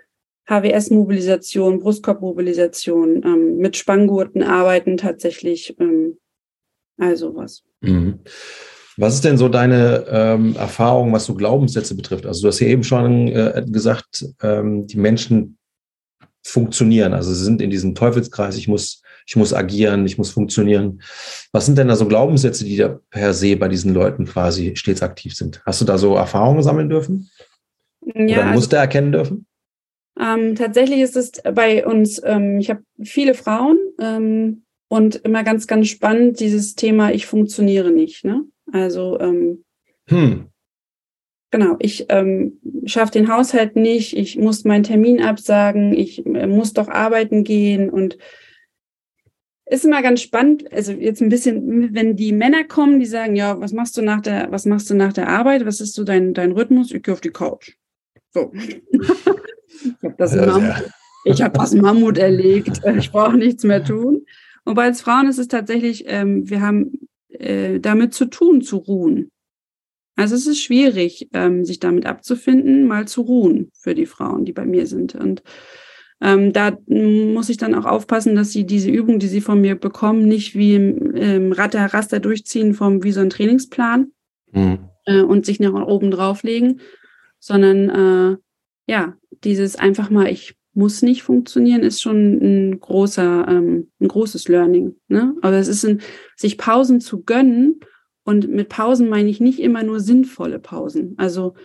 [0.49, 6.17] HWS-Mobilisation, Brustkorbmobilisation, ähm, mit Spanngurten arbeiten tatsächlich, ähm,
[6.97, 7.63] also was.
[7.81, 8.19] Mhm.
[8.97, 12.25] Was ist denn so deine ähm, Erfahrung, was so Glaubenssätze betrifft?
[12.25, 15.57] Also du hast ja eben schon äh, gesagt, ähm, die Menschen
[16.43, 21.01] funktionieren, also sie sind in diesem Teufelskreis, ich muss, ich muss agieren, ich muss funktionieren.
[21.51, 25.01] Was sind denn da so Glaubenssätze, die da per se bei diesen Leuten quasi stets
[25.01, 25.61] aktiv sind?
[25.65, 27.29] Hast du da so Erfahrungen sammeln dürfen?
[28.01, 29.45] Ja, Oder also Muster also, erkennen dürfen?
[30.19, 35.65] Ähm, tatsächlich ist es bei uns, ähm, ich habe viele Frauen ähm, und immer ganz,
[35.65, 38.25] ganz spannend dieses Thema, ich funktioniere nicht.
[38.25, 38.43] Ne?
[38.71, 39.63] Also ähm,
[40.07, 40.47] hm.
[41.51, 46.73] genau, ich ähm, schaffe den Haushalt nicht, ich muss meinen Termin absagen, ich äh, muss
[46.73, 48.17] doch arbeiten gehen und
[49.69, 53.61] ist immer ganz spannend, also jetzt ein bisschen, wenn die Männer kommen, die sagen, ja,
[53.61, 55.65] was machst du nach der, was machst du nach der Arbeit?
[55.65, 56.91] Was ist so dein, dein Rhythmus?
[56.91, 57.75] Ich gehe auf die Couch.
[58.31, 58.51] So.
[58.53, 62.81] ich habe das, ja, hab das Mammut erlegt.
[62.97, 64.25] Ich brauche nichts mehr tun.
[64.65, 68.77] Und bei uns Frauen ist es tatsächlich, ähm, wir haben äh, damit zu tun, zu
[68.77, 69.31] ruhen.
[70.15, 74.51] Also es ist schwierig, ähm, sich damit abzufinden, mal zu ruhen für die Frauen, die
[74.51, 75.15] bei mir sind.
[75.15, 75.43] Und
[76.21, 79.75] ähm, da muss ich dann auch aufpassen, dass sie diese Übung, die sie von mir
[79.75, 84.11] bekommen, nicht wie im, im Ratter Raster durchziehen vom wie so ein Trainingsplan
[84.51, 84.79] mhm.
[85.05, 86.81] äh, und sich nach oben drauflegen,
[87.39, 88.37] sondern äh,
[88.91, 94.47] ja, dieses einfach mal, ich muss nicht funktionieren, ist schon ein großer, ähm, ein großes
[94.47, 94.95] Learning.
[95.07, 95.35] Ne?
[95.41, 96.01] Aber es ist ein,
[96.35, 97.79] sich Pausen zu gönnen
[98.23, 101.15] und mit Pausen meine ich nicht immer nur sinnvolle Pausen.
[101.17, 101.55] Also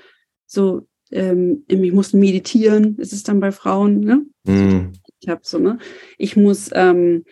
[0.47, 4.27] so ähm, ich muss meditieren, ist es dann bei Frauen, ne?
[4.45, 4.93] Mm.
[5.21, 5.79] Ich habe so, ne?
[6.19, 7.25] Ich muss, ähm,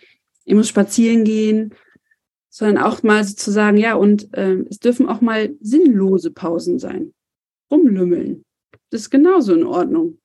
[0.45, 1.73] ich muss spazieren gehen,
[2.49, 6.79] sondern auch mal so zu sagen, ja, und ähm, es dürfen auch mal sinnlose Pausen
[6.79, 7.13] sein.
[7.73, 8.43] Rumlümmeln.
[8.91, 10.19] Das ist genauso in Ordnung.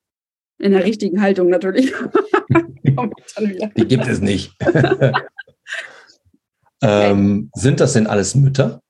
[0.61, 1.93] In der richtigen Haltung natürlich.
[2.85, 4.55] Die gibt es nicht.
[6.83, 8.81] ähm, sind das denn alles Mütter?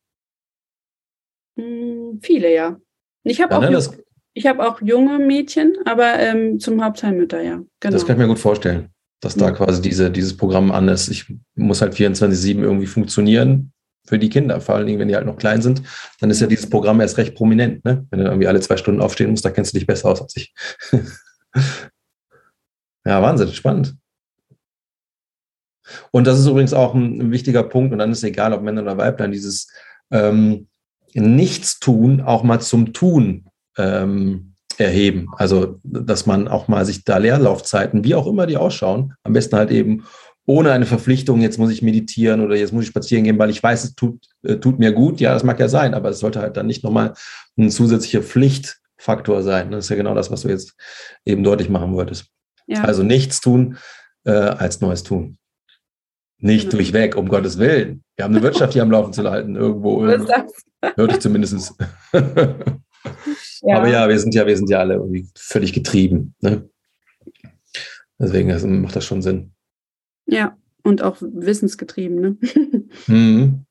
[1.59, 2.81] Hm, viele, ja.
[3.25, 3.63] Ich habe ja, auch.
[3.63, 3.97] Ne, das,
[4.35, 7.63] ich habe auch junge Mädchen, aber ähm, zum Hauptteil Mütter, ja.
[7.81, 7.93] Genau.
[7.93, 8.91] Das kann ich mir gut vorstellen,
[9.21, 11.09] dass da quasi diese, dieses Programm an ist.
[11.09, 13.73] Ich muss halt 24-7 irgendwie funktionieren
[14.09, 15.83] für die Kinder, vor allen Dingen, wenn die halt noch klein sind,
[16.21, 18.07] dann ist ja dieses Programm erst recht prominent, ne?
[18.11, 20.37] Wenn du irgendwie alle zwei Stunden aufstehen musst, da kennst du dich besser aus als
[20.37, 20.55] ich.
[23.05, 23.97] ja, Wahnsinn, spannend.
[26.11, 28.99] Und das ist übrigens auch ein, wichtiger Punkt, und dann ist egal, ob Männer oder
[28.99, 29.71] Weiblein, dieses
[30.11, 30.69] ähm,
[31.15, 35.29] Nichtstun auch mal zum Tun ähm, erheben.
[35.37, 39.57] Also, dass man auch mal sich da Leerlaufzeiten, wie auch immer die ausschauen, am besten
[39.57, 40.05] halt eben
[40.49, 43.63] ohne eine Verpflichtung, jetzt muss ich meditieren oder jetzt muss ich spazieren gehen, weil ich
[43.63, 45.21] weiß, es tut, äh, tut mir gut.
[45.21, 47.13] Ja, das mag ja sein, aber es sollte halt dann nicht nochmal
[47.59, 49.71] ein zusätzlicher Pflichtfaktor sein.
[49.71, 50.75] Das ist ja genau das, was du jetzt
[51.27, 52.29] eben deutlich machen wolltest.
[52.67, 52.83] Ja.
[52.83, 53.77] Also nichts tun
[54.25, 55.37] äh, als Neues tun.
[56.39, 56.79] Nicht genau.
[56.79, 58.03] durchweg, um Gottes Willen.
[58.17, 60.07] Wir haben eine Wirtschaft hier am Laufen zu halten, irgendwo.
[60.07, 60.47] Hörte
[61.11, 61.75] ich zumindest.
[63.63, 63.77] Ja.
[63.77, 66.35] Aber ja, wir sind ja, wir sind ja alle irgendwie völlig getrieben.
[66.41, 66.69] Ne?
[68.19, 69.53] Deswegen also macht das schon Sinn.
[70.29, 72.37] Ja, und auch wissensgetrieben, ne?
[73.07, 73.65] mhm.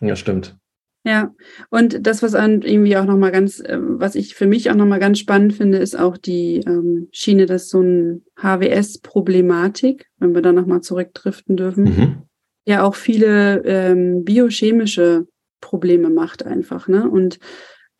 [0.00, 0.56] Ja, stimmt.
[1.04, 1.34] Ja,
[1.70, 4.98] und das, was an irgendwie auch nochmal ganz, äh, was ich für mich auch nochmal
[4.98, 10.52] ganz spannend finde, ist auch die ähm, Schiene, dass so ein HWS-Problematik, wenn wir da
[10.52, 12.22] nochmal zurückdriften dürfen, mhm.
[12.66, 15.26] ja auch viele ähm, biochemische
[15.60, 17.08] Probleme macht einfach, ne?
[17.08, 17.38] Und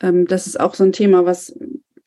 [0.00, 1.56] ähm, das ist auch so ein Thema, was,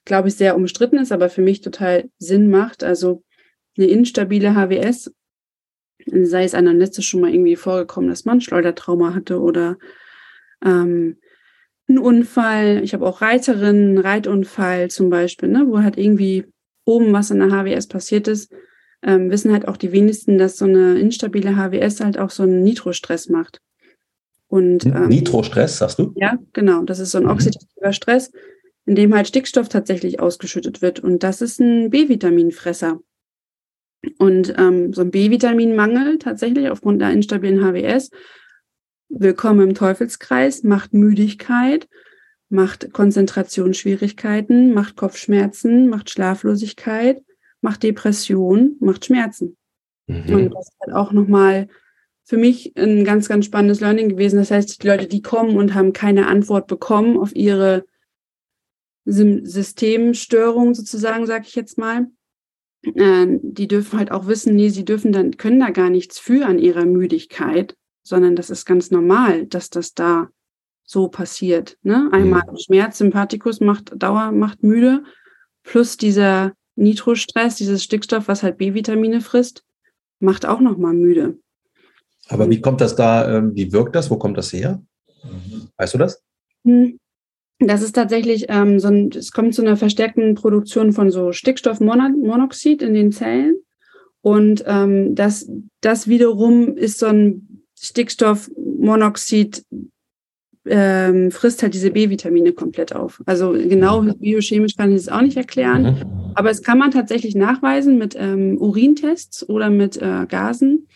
[0.06, 2.84] glaube ich, sehr umstritten ist, aber für mich total Sinn macht.
[2.84, 3.24] Also
[3.78, 5.12] eine instabile HWS,
[6.06, 9.78] sei es anamnestisch schon mal irgendwie vorgekommen, dass man Schleudertrauma hatte oder
[10.64, 11.18] ähm,
[11.90, 12.82] ein Unfall.
[12.84, 16.46] Ich habe auch Reiterinnen, Reitunfall zum Beispiel, ne, wo halt irgendwie
[16.86, 18.52] oben was in der HWS passiert ist.
[19.04, 22.64] Ähm, wissen halt auch die wenigsten, dass so eine instabile HWS halt auch so einen
[22.64, 23.60] Nitrostress macht.
[24.48, 26.14] Und, ähm, Nitrostress, sagst du?
[26.16, 26.84] Ja, genau.
[26.84, 27.32] Das ist so ein mhm.
[27.32, 28.32] oxidativer Stress,
[28.86, 31.00] in dem halt Stickstoff tatsächlich ausgeschüttet wird.
[31.00, 33.00] Und das ist ein B-Vitaminfresser.
[34.18, 38.10] Und ähm, so ein B-Vitaminmangel tatsächlich aufgrund der instabilen HWS,
[39.10, 41.88] willkommen im Teufelskreis, macht Müdigkeit,
[42.50, 47.22] macht Konzentrationsschwierigkeiten, macht Kopfschmerzen, macht Schlaflosigkeit,
[47.62, 49.58] macht Depression, macht Schmerzen.
[50.08, 50.36] Mhm.
[50.36, 51.68] Und das ist halt auch nochmal
[52.24, 54.38] für mich ein ganz, ganz spannendes Learning gewesen.
[54.38, 57.86] Das heißt, die Leute, die kommen und haben keine Antwort bekommen auf ihre
[59.06, 62.08] Systemstörung sozusagen, sage ich jetzt mal,
[62.84, 66.58] die dürfen halt auch wissen, nee, sie dürfen dann, können da gar nichts für an
[66.58, 70.30] ihrer Müdigkeit, sondern das ist ganz normal, dass das da
[70.84, 71.78] so passiert.
[71.84, 72.10] Ne?
[72.12, 72.58] Einmal mhm.
[72.58, 75.04] Schmerz, Sympathikus macht Dauer, macht müde,
[75.63, 79.63] plus dieser Nitrostress, dieses Stickstoff, was halt B-Vitamine frisst,
[80.20, 81.38] macht auch nochmal müde.
[82.30, 84.10] Aber wie kommt das da, ähm, wie wirkt das?
[84.10, 84.82] Wo kommt das her?
[85.78, 86.24] Weißt du das?
[86.63, 86.98] Hm.
[87.62, 92.82] Das ist tatsächlich ähm, so ein, es kommt zu einer verstärkten Produktion von so Stickstoffmonoxid
[92.82, 93.56] in den Zellen.
[94.21, 99.63] Und ähm, das, das wiederum ist so ein Stickstoffmonoxid,
[100.65, 103.21] ähm, frisst halt diese B-Vitamine komplett auf.
[103.26, 104.17] Also genau mhm.
[104.17, 105.84] biochemisch kann ich das auch nicht erklären.
[105.84, 106.32] Mhm.
[106.36, 110.88] Aber es kann man tatsächlich nachweisen mit ähm, Urintests oder mit äh, Gasen.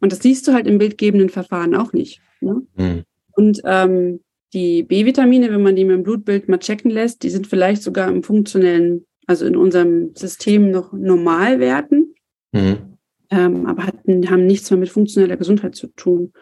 [0.00, 2.20] Und das siehst du halt im bildgebenden Verfahren auch nicht.
[2.40, 2.62] Ne?
[2.76, 3.04] Mhm.
[3.32, 4.20] Und ähm,
[4.52, 8.08] die B-Vitamine, wenn man die mit dem Blutbild mal checken lässt, die sind vielleicht sogar
[8.08, 12.14] im funktionellen, also in unserem System noch Normalwerten,
[12.52, 12.98] mhm.
[13.30, 16.32] ähm, aber hatten, haben nichts mehr mit funktioneller Gesundheit zu tun.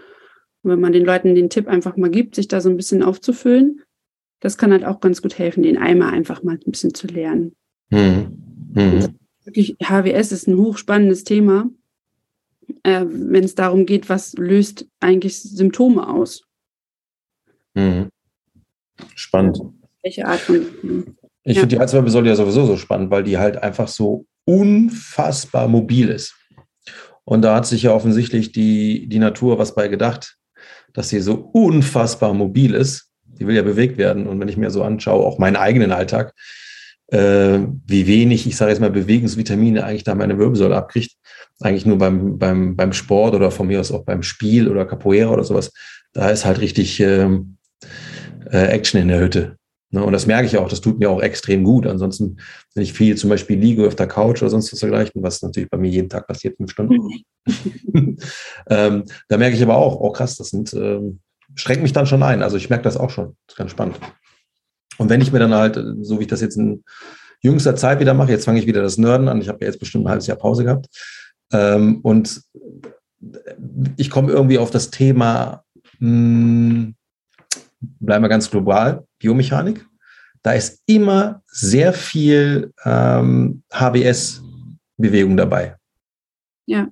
[0.63, 3.03] Und wenn man den Leuten den Tipp einfach mal gibt, sich da so ein bisschen
[3.03, 3.83] aufzufüllen,
[4.41, 7.55] das kann halt auch ganz gut helfen, den Eimer einfach mal ein bisschen zu lernen.
[7.91, 8.73] Mhm.
[8.75, 9.15] Mhm.
[9.45, 11.71] Wirklich, HWS ist ein hochspannendes Thema,
[12.83, 16.45] äh, wenn es darum geht, was löst eigentlich Symptome aus.
[17.75, 18.09] Mhm.
[19.15, 19.61] Spannend.
[20.03, 20.67] Welche Art von.
[21.43, 21.61] Ich ja.
[21.61, 26.35] finde die Halswirbelsäule ja sowieso so spannend, weil die halt einfach so unfassbar mobil ist.
[27.25, 30.37] Und da hat sich ja offensichtlich die, die Natur was bei gedacht,
[30.93, 33.11] dass sie so unfassbar mobil ist.
[33.25, 34.27] Die will ja bewegt werden.
[34.27, 36.35] Und wenn ich mir so anschaue, auch meinen eigenen Alltag,
[37.09, 41.13] äh, wie wenig, ich sage jetzt mal, Bewegungsvitamine eigentlich da meine Wirbelsäule abkriegt,
[41.61, 45.31] eigentlich nur beim, beim, beim Sport oder von mir aus auch beim Spiel oder Capoeira
[45.31, 45.73] oder sowas,
[46.13, 47.57] da ist halt richtig ähm,
[48.51, 49.57] äh, Action in der Hütte.
[49.91, 50.05] Ne?
[50.05, 51.87] Und das merke ich auch, das tut mir auch extrem gut.
[51.87, 52.39] Ansonsten,
[52.75, 55.71] wenn ich viel zum Beispiel liege auf der Couch oder sonst was dergleichen, was natürlich
[55.71, 57.23] bei mir jeden Tag passiert, fünf Stunden,
[58.69, 61.21] ähm, da merke ich aber auch, oh krass, das sind, ähm,
[61.55, 62.43] schränkt mich dann schon ein.
[62.43, 63.37] Also ich merke das auch schon.
[63.47, 63.99] Das ist ganz spannend.
[64.99, 66.85] Und wenn ich mir dann halt, so wie ich das jetzt in
[67.43, 69.81] jüngster Zeit wieder mache, jetzt fange ich wieder das Nerden an, ich habe ja jetzt
[69.81, 70.89] bestimmt ein halbes Jahr Pause gehabt,
[71.53, 72.43] ähm, und
[73.97, 75.65] ich komme irgendwie auf das Thema,
[75.99, 76.95] mh, hm,
[77.81, 79.85] bleiben wir ganz global, Biomechanik.
[80.43, 85.77] Da ist immer sehr viel ähm, HBS-Bewegung dabei.
[86.67, 86.89] Ja.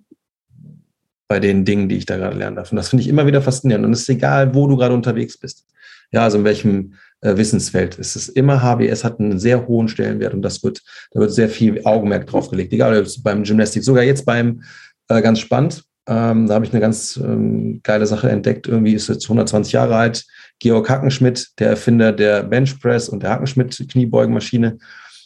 [1.28, 2.72] Bei den Dingen, die ich da gerade lernen darf.
[2.72, 3.86] Und das finde ich immer wieder faszinierend.
[3.86, 5.66] Und es ist egal, wo du gerade unterwegs bist.
[6.10, 7.98] Ja, also in welchem äh, Wissensfeld.
[7.98, 11.48] Es ist immer HBS hat einen sehr hohen Stellenwert und das wird, da wird sehr
[11.48, 12.72] viel Augenmerk drauf gelegt.
[12.72, 14.62] Egal, beim Gymnastik, sogar jetzt beim,
[15.08, 18.66] äh, ganz spannend, ähm, da habe ich eine ganz ähm, geile Sache entdeckt.
[18.66, 20.24] Irgendwie ist jetzt 120 Jahre alt.
[20.60, 24.78] Georg Hackenschmidt, der Erfinder der Benchpress und der Hackenschmidt-Kniebeugenmaschine.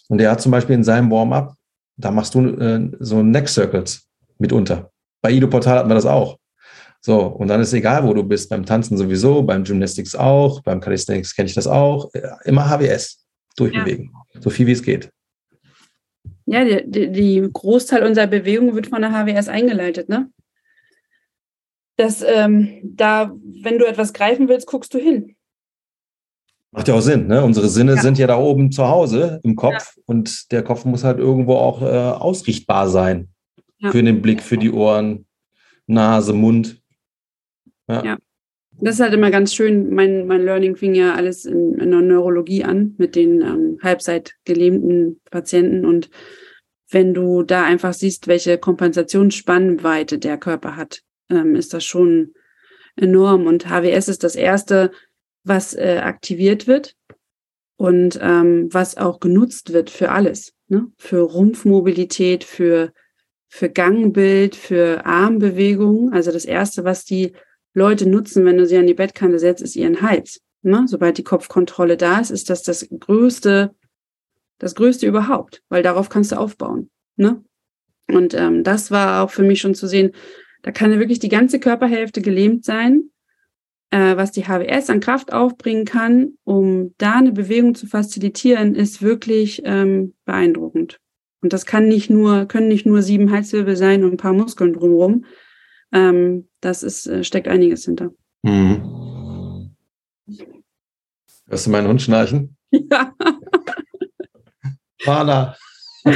[0.08, 1.54] Und der hat zum Beispiel in seinem Warm-up,
[1.96, 4.06] da machst du äh, so Neck Circles
[4.38, 4.90] mitunter.
[5.22, 6.38] Bei Ido Portal hatten wir das auch.
[7.00, 10.80] So, und dann ist egal, wo du bist, beim Tanzen sowieso, beim Gymnastics auch, beim
[10.80, 12.10] Calisthenics kenne ich das auch.
[12.44, 14.40] Immer HWS durchbewegen, ja.
[14.40, 15.10] so viel wie es geht.
[16.46, 20.28] Ja, die, die, die, Großteil unserer Bewegung wird von der HWS eingeleitet, ne?
[21.96, 25.36] Dass ähm, da, wenn du etwas greifen willst, guckst du hin.
[26.70, 27.44] Macht ja auch Sinn, ne?
[27.44, 28.00] Unsere Sinne ja.
[28.00, 30.02] sind ja da oben zu Hause im Kopf ja.
[30.06, 33.28] und der Kopf muss halt irgendwo auch äh, ausrichtbar sein.
[33.78, 33.90] Ja.
[33.90, 35.26] Für den Blick, für die Ohren,
[35.86, 36.80] Nase, Mund.
[37.88, 38.16] Ja.
[38.80, 39.94] Das ist halt immer ganz schön.
[39.94, 44.34] Mein, mein Learning fing ja alles in, in der Neurologie an mit den ähm, halbseit
[44.44, 45.84] gelähmten Patienten.
[45.84, 46.08] Und
[46.90, 52.34] wenn du da einfach siehst, welche Kompensationsspannweite der Körper hat, ähm, ist das schon
[52.96, 53.46] enorm.
[53.46, 54.90] Und HWS ist das erste,
[55.44, 56.96] was äh, aktiviert wird
[57.76, 60.52] und ähm, was auch genutzt wird für alles.
[60.68, 60.86] Ne?
[60.98, 62.92] Für Rumpfmobilität, für,
[63.48, 66.12] für Gangbild, für Armbewegungen.
[66.12, 67.32] Also das erste, was die
[67.74, 70.40] Leute nutzen, wenn du sie an die Bettkante setzt, ist ihren Hals.
[70.62, 70.84] Ne?
[70.86, 73.74] Sobald die Kopfkontrolle da ist, ist das das größte,
[74.58, 76.90] das größte überhaupt, weil darauf kannst du aufbauen.
[77.16, 77.42] Ne?
[78.08, 80.12] Und ähm, das war auch für mich schon zu sehen,
[80.62, 83.10] da kann ja wirklich die ganze Körperhälfte gelähmt sein,
[83.90, 89.02] äh, was die HWS an Kraft aufbringen kann, um da eine Bewegung zu facilitieren, ist
[89.02, 90.98] wirklich ähm, beeindruckend.
[91.42, 94.72] Und das kann nicht nur, können nicht nur sieben Halswirbel sein und ein paar Muskeln
[94.72, 95.24] drumherum,
[95.92, 98.12] ähm, das ist, äh, steckt einiges hinter.
[98.42, 99.76] Mhm.
[101.48, 102.56] Hörst du meinen Hund schnarchen?
[102.70, 103.14] Ja.
[105.04, 105.56] Mana.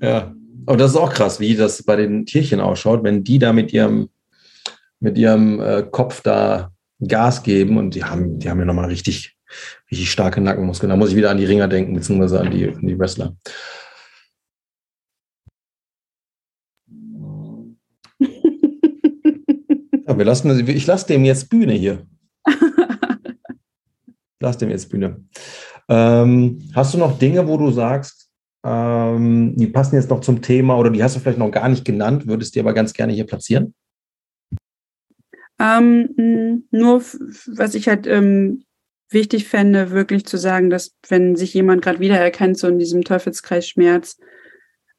[0.00, 0.34] ja.
[0.70, 3.72] Aber das ist auch krass, wie das bei den Tierchen ausschaut, wenn die da mit
[3.72, 4.08] ihrem,
[5.00, 9.36] mit ihrem äh, Kopf da Gas geben und die haben, die haben ja nochmal richtig,
[9.90, 10.88] richtig starke Nackenmuskeln.
[10.88, 13.34] Da muss ich wieder an die Ringer denken, beziehungsweise an die, an die Wrestler.
[20.06, 22.06] Ja, wir lassen, ich lasse dem jetzt Bühne hier.
[24.40, 25.24] lass dem jetzt Bühne.
[25.88, 28.19] Ähm, hast du noch Dinge, wo du sagst,
[28.64, 31.84] ähm, die passen jetzt noch zum Thema oder die hast du vielleicht noch gar nicht
[31.84, 33.74] genannt, würdest du aber ganz gerne hier platzieren?
[35.58, 38.64] Ähm, nur, was ich halt ähm,
[39.10, 43.68] wichtig fände, wirklich zu sagen, dass wenn sich jemand gerade wiedererkennt, so in diesem Teufelskreis
[43.68, 44.18] Schmerz,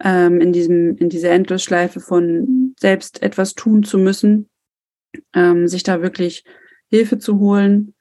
[0.04, 4.50] ähm, in diesem, in dieser Endlosschleife von selbst etwas tun zu müssen,
[5.34, 6.44] ähm, sich da wirklich
[6.90, 7.96] Hilfe zu holen,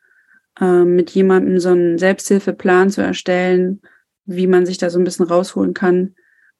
[0.60, 3.80] ähm, mit jemandem so einen Selbsthilfeplan zu erstellen,
[4.30, 6.14] wie man sich da so ein bisschen rausholen kann.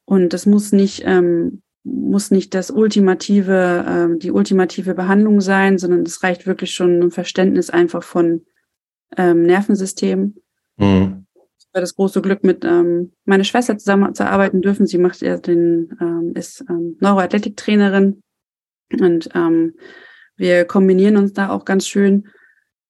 [0.05, 6.03] Und das muss nicht ähm, muss nicht das ultimative, ähm, die ultimative Behandlung sein, sondern
[6.03, 8.45] es reicht wirklich schon ein Verständnis einfach von
[9.17, 10.35] ähm, Nervensystem.
[10.77, 11.25] Mhm.
[11.57, 14.85] Ich habe das große Glück, mit ähm, meiner Schwester zusammen zu arbeiten dürfen.
[14.85, 18.21] Sie macht ja den, ähm, ist ähm, Neuroathletiktrainerin
[18.99, 19.75] und ähm,
[20.35, 22.27] wir kombinieren uns da auch ganz schön.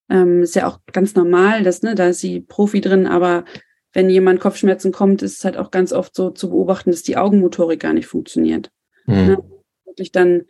[0.09, 3.45] Ähm, ist ja auch ganz normal, dass, ne, da ist sie Profi drin, aber
[3.93, 7.17] wenn jemand Kopfschmerzen kommt, ist es halt auch ganz oft so zu beobachten, dass die
[7.17, 8.71] Augenmotorik gar nicht funktioniert.
[9.05, 9.15] Mhm.
[9.15, 9.43] Ne?
[9.85, 10.43] Wirklich dann,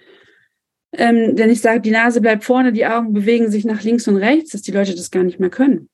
[0.94, 4.18] ähm, wenn ich sage, die Nase bleibt vorne, die Augen bewegen sich nach links und
[4.18, 5.89] rechts, dass die Leute das gar nicht mehr können.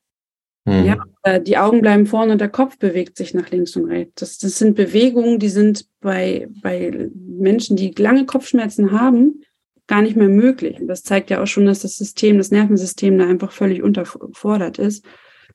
[0.66, 0.86] Mhm.
[0.86, 4.16] Ja, äh, die Augen bleiben vorne und der Kopf bewegt sich nach links und rechts.
[4.16, 9.43] Das, das sind Bewegungen, die sind bei, bei Menschen, die lange Kopfschmerzen haben,
[9.88, 10.82] gar nicht mehr möglich.
[10.82, 14.78] Und das zeigt ja auch schon, dass das System, das Nervensystem da einfach völlig unterfordert
[14.78, 15.06] ist,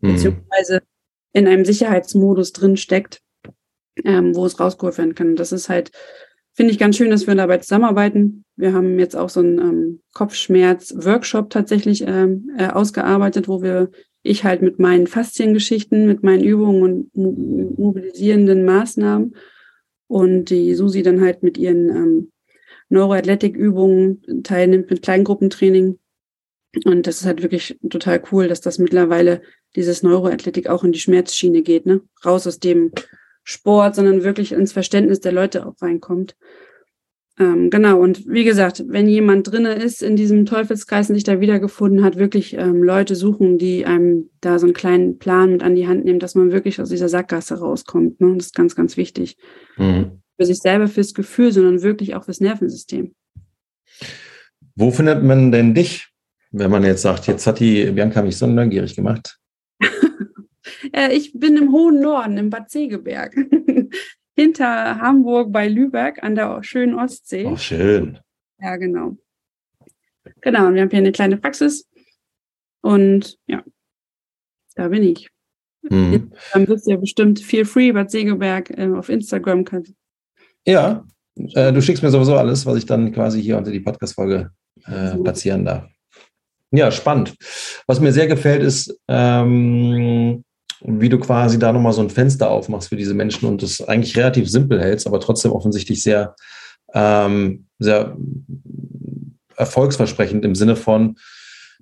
[0.01, 0.15] mhm.
[0.15, 0.81] beziehungsweise
[1.33, 3.21] in einem Sicherheitsmodus drin steckt,
[4.05, 5.37] ähm, wo es rausgeholt werden kann.
[5.37, 5.91] Das ist halt,
[6.55, 8.45] finde ich ganz schön, dass wir dabei zusammenarbeiten.
[8.57, 13.91] Wir haben jetzt auch so einen ähm, Kopfschmerz-Workshop tatsächlich ähm, äh, ausgearbeitet, wo wir
[14.23, 17.33] ich halt mit meinen Fasziengeschichten, mit meinen Übungen und mo
[17.77, 19.35] mobilisierenden Maßnahmen
[20.07, 22.33] und die Susi dann halt mit ihren ähm,
[22.91, 25.99] Neuroathletik-Übungen teilnimmt, mit Kleingruppentraining.
[26.85, 29.43] Und das ist halt wirklich total cool, dass das mittlerweile
[29.77, 32.01] dieses Neuroathletik auch in die Schmerzschiene geht, ne?
[32.25, 32.93] Raus aus dem
[33.45, 36.37] Sport, sondern wirklich ins Verständnis der Leute auch reinkommt.
[37.39, 41.41] Ähm, genau, und wie gesagt, wenn jemand drinne ist in diesem Teufelskreis und sich da
[41.41, 45.75] wiedergefunden hat, wirklich ähm, Leute suchen, die einem da so einen kleinen Plan mit an
[45.75, 48.21] die Hand nehmen, dass man wirklich aus dieser Sackgasse rauskommt.
[48.21, 48.35] Ne?
[48.37, 49.39] Das ist ganz, ganz wichtig.
[49.79, 50.23] Mhm.
[50.39, 53.15] Für sich selber, fürs Gefühl, sondern wirklich auch fürs Nervensystem.
[54.75, 56.09] Wo findet man denn dich,
[56.51, 59.39] wenn man jetzt sagt, jetzt hat die Bianca mich so neugierig gemacht?
[60.93, 63.35] Äh, ich bin im hohen Norden, im Bad Segeberg.
[64.37, 67.45] Hinter Hamburg bei Lübeck an der schönen Ostsee.
[67.47, 68.19] Oh, schön.
[68.61, 69.17] Ja, genau.
[70.41, 71.89] Genau, und wir haben hier eine kleine Praxis.
[72.81, 73.63] Und ja,
[74.75, 75.29] da bin ich.
[75.83, 76.33] Mhm.
[76.53, 79.65] Dann wirst du ja bestimmt feel free Bad Segeberg äh, auf Instagram.
[80.67, 81.05] Ja,
[81.37, 84.51] äh, du schickst mir sowieso alles, was ich dann quasi hier unter die Podcast-Folge
[84.85, 85.89] äh, platzieren darf.
[86.71, 87.35] Ja, spannend.
[87.87, 90.43] Was mir sehr gefällt, ist, ähm,
[90.85, 94.17] wie du quasi da nochmal so ein Fenster aufmachst für diese Menschen und das eigentlich
[94.17, 96.35] relativ simpel hältst, aber trotzdem offensichtlich sehr,
[96.95, 98.17] ähm, sehr
[99.57, 101.17] erfolgsversprechend im Sinne von,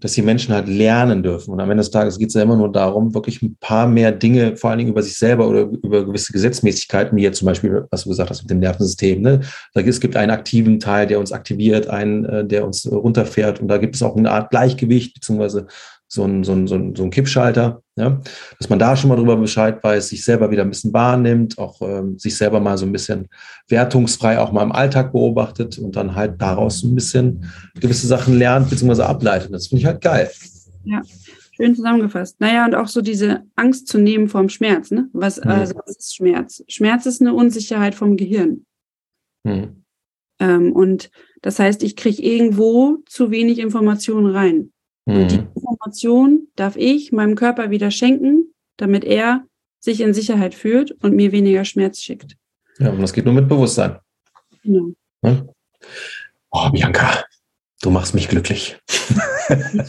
[0.00, 1.52] dass die Menschen halt lernen dürfen.
[1.52, 4.12] Und am Ende des Tages geht es ja immer nur darum, wirklich ein paar mehr
[4.12, 7.86] Dinge, vor allen Dingen über sich selber oder über gewisse Gesetzmäßigkeiten, wie jetzt zum Beispiel,
[7.90, 9.20] was du gesagt hast mit dem Nervensystem.
[9.20, 9.40] Ne?
[9.74, 13.60] Es gibt einen aktiven Teil, der uns aktiviert, einen, äh, der uns runterfährt.
[13.60, 15.66] Und da gibt es auch eine Art Gleichgewicht, beziehungsweise
[16.08, 18.20] so ein, so ein, so ein, so ein Kippschalter, ja?
[18.58, 21.80] dass man da schon mal drüber Bescheid weiß, sich selber wieder ein bisschen wahrnimmt, auch
[21.82, 23.28] ähm, sich selber mal so ein bisschen
[23.68, 27.44] wertungsfrei auch mal im Alltag beobachtet und dann halt daraus ein bisschen
[27.80, 29.02] gewisse Sachen lernt bzw.
[29.02, 29.52] ableitet.
[29.52, 30.30] Das finde ich halt geil.
[30.84, 31.02] Ja,
[31.56, 32.40] schön zusammengefasst.
[32.40, 34.90] Naja, und auch so diese Angst zu nehmen vom Schmerz.
[34.90, 35.08] Ne?
[35.12, 35.50] Was, mhm.
[35.50, 36.64] also, was ist Schmerz?
[36.68, 38.64] Schmerz ist eine Unsicherheit vom Gehirn.
[39.44, 39.84] Mhm.
[40.40, 41.10] Ähm, und
[41.42, 44.72] das heißt, ich kriege irgendwo zu wenig Informationen rein.
[45.16, 45.48] Und die mhm.
[45.54, 49.44] Information darf ich meinem Körper wieder schenken, damit er
[49.80, 52.36] sich in Sicherheit fühlt und mir weniger Schmerz schickt.
[52.78, 53.98] Ja, und das geht nur mit Bewusstsein.
[54.62, 54.92] Genau.
[55.22, 55.46] Ja?
[56.50, 57.24] Oh, Bianca,
[57.82, 58.78] du machst mich glücklich.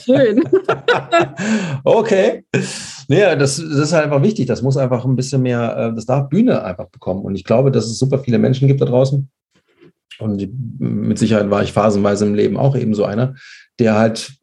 [0.03, 0.43] Schön.
[1.83, 2.45] okay.
[3.07, 4.47] Naja, das, das, ist halt einfach wichtig.
[4.47, 7.23] Das muss einfach ein bisschen mehr, äh, das darf Bühne einfach bekommen.
[7.23, 9.29] Und ich glaube, dass es super viele Menschen gibt da draußen.
[10.19, 10.49] Und
[10.79, 13.35] mit Sicherheit war ich phasenweise im Leben auch eben so einer,
[13.79, 14.33] der halt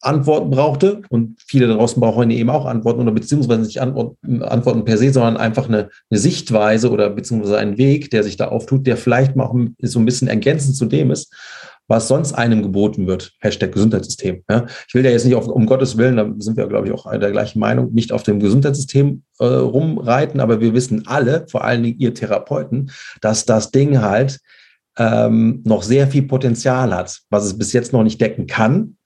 [0.00, 4.84] Antworten brauchte und viele da draußen brauchen eben auch Antworten oder beziehungsweise nicht Antworten, Antworten
[4.84, 8.86] per se, sondern einfach eine, eine, Sichtweise oder beziehungsweise einen Weg, der sich da auftut,
[8.86, 11.34] der vielleicht mal auch so ein bisschen ergänzend zu dem ist,
[11.88, 13.32] was sonst einem geboten wird.
[13.40, 14.44] Hashtag Gesundheitssystem.
[14.48, 14.66] Ja.
[14.86, 17.10] Ich will ja jetzt nicht auf, um Gottes Willen, da sind wir, glaube ich, auch
[17.10, 21.82] der gleichen Meinung, nicht auf dem Gesundheitssystem äh, rumreiten, aber wir wissen alle, vor allen
[21.82, 24.38] Dingen ihr Therapeuten, dass das Ding halt
[24.98, 28.97] ähm, noch sehr viel Potenzial hat, was es bis jetzt noch nicht decken kann,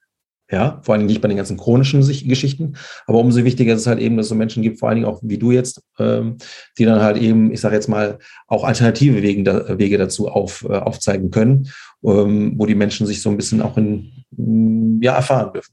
[0.52, 2.74] ja, vor allen Dingen nicht bei den ganzen chronischen Geschichten.
[3.06, 5.08] Aber umso wichtiger ist es halt eben, dass es so Menschen gibt, vor allen Dingen
[5.08, 6.36] auch wie du jetzt, ähm,
[6.78, 10.74] die dann halt eben, ich sage jetzt mal, auch alternative Wege, Wege dazu auf, äh,
[10.74, 11.70] aufzeigen können,
[12.04, 15.72] ähm, wo die Menschen sich so ein bisschen auch in, mm, ja, erfahren dürfen.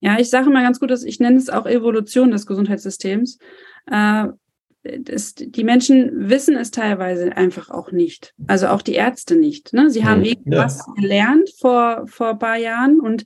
[0.00, 3.38] Ja, ich sage mal ganz gut, dass ich nenne es auch Evolution des Gesundheitssystems.
[3.90, 4.26] Äh,
[5.00, 8.34] das, die Menschen wissen es teilweise einfach auch nicht.
[8.46, 9.72] Also auch die Ärzte nicht.
[9.72, 9.90] Ne?
[9.90, 10.94] Sie haben hm, irgendwas ja.
[10.94, 13.24] gelernt vor, vor ein paar Jahren und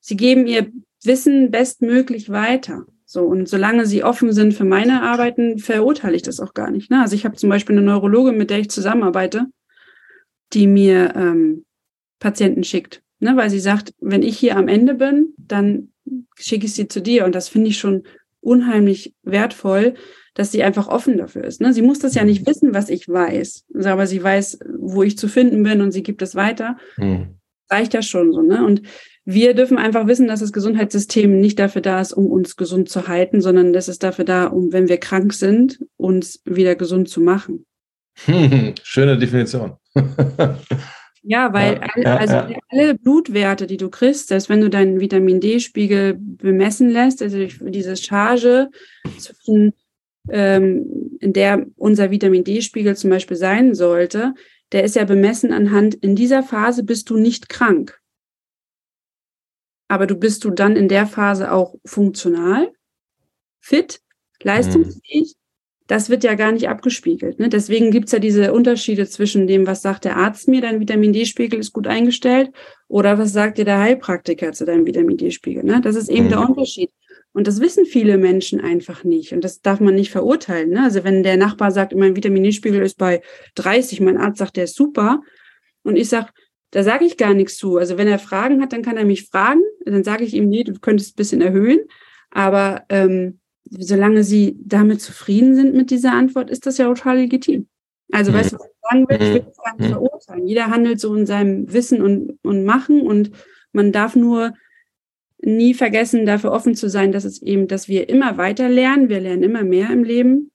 [0.00, 0.70] sie geben ihr
[1.02, 2.86] Wissen bestmöglich weiter.
[3.04, 6.90] So, und solange sie offen sind für meine Arbeiten, verurteile ich das auch gar nicht.
[6.90, 7.00] Ne?
[7.00, 9.46] Also ich habe zum Beispiel eine Neurologin, mit der ich zusammenarbeite,
[10.52, 11.64] die mir ähm,
[12.18, 13.02] Patienten schickt.
[13.20, 13.36] Ne?
[13.36, 15.92] Weil sie sagt, wenn ich hier am Ende bin, dann
[16.36, 17.24] schicke ich sie zu dir.
[17.24, 18.04] Und das finde ich schon
[18.44, 19.94] unheimlich wertvoll,
[20.34, 21.60] dass sie einfach offen dafür ist.
[21.60, 21.72] Ne?
[21.72, 25.28] Sie muss das ja nicht wissen, was ich weiß, aber sie weiß, wo ich zu
[25.28, 26.76] finden bin und sie gibt es weiter.
[26.96, 27.38] Hm.
[27.70, 28.42] Reicht ja schon so.
[28.42, 28.64] Ne?
[28.64, 28.82] Und
[29.24, 33.08] wir dürfen einfach wissen, dass das Gesundheitssystem nicht dafür da ist, um uns gesund zu
[33.08, 37.20] halten, sondern das ist dafür da, um, wenn wir krank sind, uns wieder gesund zu
[37.20, 37.64] machen.
[38.82, 39.76] Schöne Definition.
[41.24, 42.58] ja, weil ja, alle, also ja.
[42.68, 47.96] alle Blutwerte, die du kriegst, selbst wenn du deinen Vitamin D-Spiegel bemessen lässt, also diese
[47.96, 48.68] Charge
[49.18, 49.72] zwischen
[50.30, 54.34] ähm, in der unser Vitamin D-Spiegel zum Beispiel sein sollte,
[54.72, 58.00] der ist ja bemessen anhand, in dieser Phase bist du nicht krank.
[59.88, 62.72] Aber du bist du dann in der Phase auch funktional,
[63.60, 64.00] fit,
[64.42, 65.34] leistungsfähig.
[65.86, 67.38] Das wird ja gar nicht abgespiegelt.
[67.38, 67.48] Ne?
[67.48, 71.60] Deswegen gibt's ja diese Unterschiede zwischen dem, was sagt der Arzt mir, dein Vitamin D-Spiegel
[71.60, 72.50] ist gut eingestellt,
[72.88, 75.62] oder was sagt dir der Heilpraktiker zu deinem Vitamin D-Spiegel.
[75.62, 75.80] Ne?
[75.82, 76.30] Das ist eben mhm.
[76.30, 76.90] der Unterschied.
[77.32, 79.32] Und das wissen viele Menschen einfach nicht.
[79.32, 80.70] Und das darf man nicht verurteilen.
[80.70, 80.84] Ne?
[80.84, 83.22] Also wenn der Nachbar sagt, mein Vitamin D-Spiegel ist bei
[83.56, 85.20] 30, mein Arzt sagt, der ist super.
[85.82, 86.28] Und ich sage,
[86.70, 87.76] da sage ich gar nichts zu.
[87.76, 89.62] Also wenn er Fragen hat, dann kann er mich fragen.
[89.84, 91.80] Dann sage ich ihm, nee, du könntest ein bisschen erhöhen.
[92.30, 93.40] Aber ähm,
[93.70, 97.66] solange sie damit zufrieden sind mit dieser Antwort, ist das ja total legitim.
[98.12, 98.36] Also mhm.
[98.36, 99.16] weißt du, was ich sagen will?
[99.16, 99.92] Ich will das gar nicht mhm.
[99.92, 100.46] verurteilen.
[100.46, 103.30] Jeder handelt so in seinem Wissen und, und Machen und
[103.72, 104.52] man darf nur
[105.42, 109.08] nie vergessen, dafür offen zu sein, dass es eben, dass wir immer weiter lernen.
[109.08, 110.50] Wir lernen immer mehr im Leben.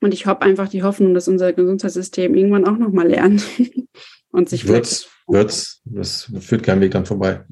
[0.00, 3.44] Und ich habe einfach die Hoffnung, dass unser Gesundheitssystem irgendwann auch nochmal lernt
[4.32, 7.44] und sich wird's, wird's, das führt kein Weg dann vorbei.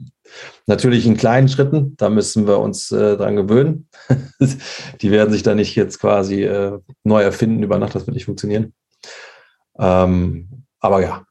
[0.71, 3.89] Natürlich in kleinen Schritten, da müssen wir uns äh, dran gewöhnen.
[5.01, 8.27] die werden sich da nicht jetzt quasi äh, neu erfinden über Nacht, das wird nicht
[8.27, 8.73] funktionieren.
[9.81, 11.25] Ähm, aber ja,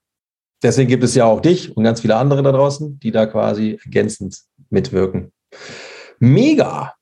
[0.61, 3.79] deswegen gibt es ja auch dich und ganz viele andere da draußen, die da quasi
[3.81, 5.31] ergänzend mitwirken.
[6.19, 6.95] Mega!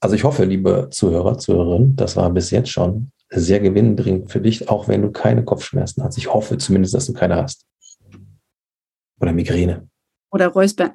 [0.00, 4.68] Also ich hoffe, liebe Zuhörer, Zuhörerinnen, das war bis jetzt schon sehr gewinnbringend für dich,
[4.68, 6.18] auch wenn du keine Kopfschmerzen hast.
[6.18, 7.64] Ich hoffe zumindest, dass du keine hast.
[9.20, 9.88] Oder Migräne.
[10.30, 10.92] Oder Räusper.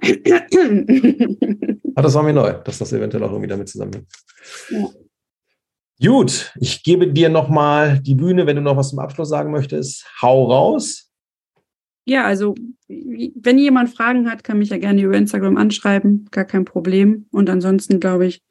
[1.95, 4.07] ah, das war mir neu, dass das eventuell auch irgendwie damit zusammenhängt.
[4.69, 4.89] Ja.
[6.01, 10.05] Gut, ich gebe dir nochmal die Bühne, wenn du noch was zum Abschluss sagen möchtest.
[10.21, 11.09] Hau raus.
[12.05, 12.55] Ja, also
[12.87, 17.27] wenn jemand Fragen hat, kann mich ja gerne über Instagram anschreiben, gar kein Problem.
[17.31, 18.41] Und ansonsten, glaube ich,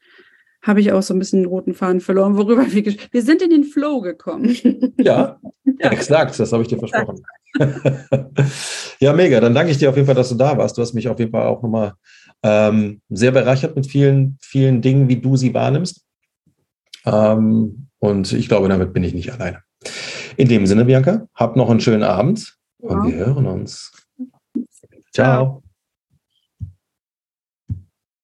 [0.62, 3.50] habe ich auch so ein bisschen den roten Faden verloren, worüber wir wir sind in
[3.50, 4.56] den Flow gekommen.
[4.98, 5.90] Ja, ja.
[5.90, 7.22] exakt, das habe ich dir versprochen.
[9.00, 9.40] ja, mega.
[9.40, 10.78] Dann danke ich dir auf jeden Fall, dass du da warst.
[10.78, 11.94] Du hast mich auf jeden Fall auch nochmal
[12.42, 16.04] ähm, sehr bereichert mit vielen, vielen Dingen, wie du sie wahrnimmst.
[17.04, 19.62] Ähm, und ich glaube, damit bin ich nicht alleine.
[20.36, 23.92] In dem Sinne, Bianca, hab noch einen schönen Abend und wir hören uns.
[25.12, 25.61] Ciao.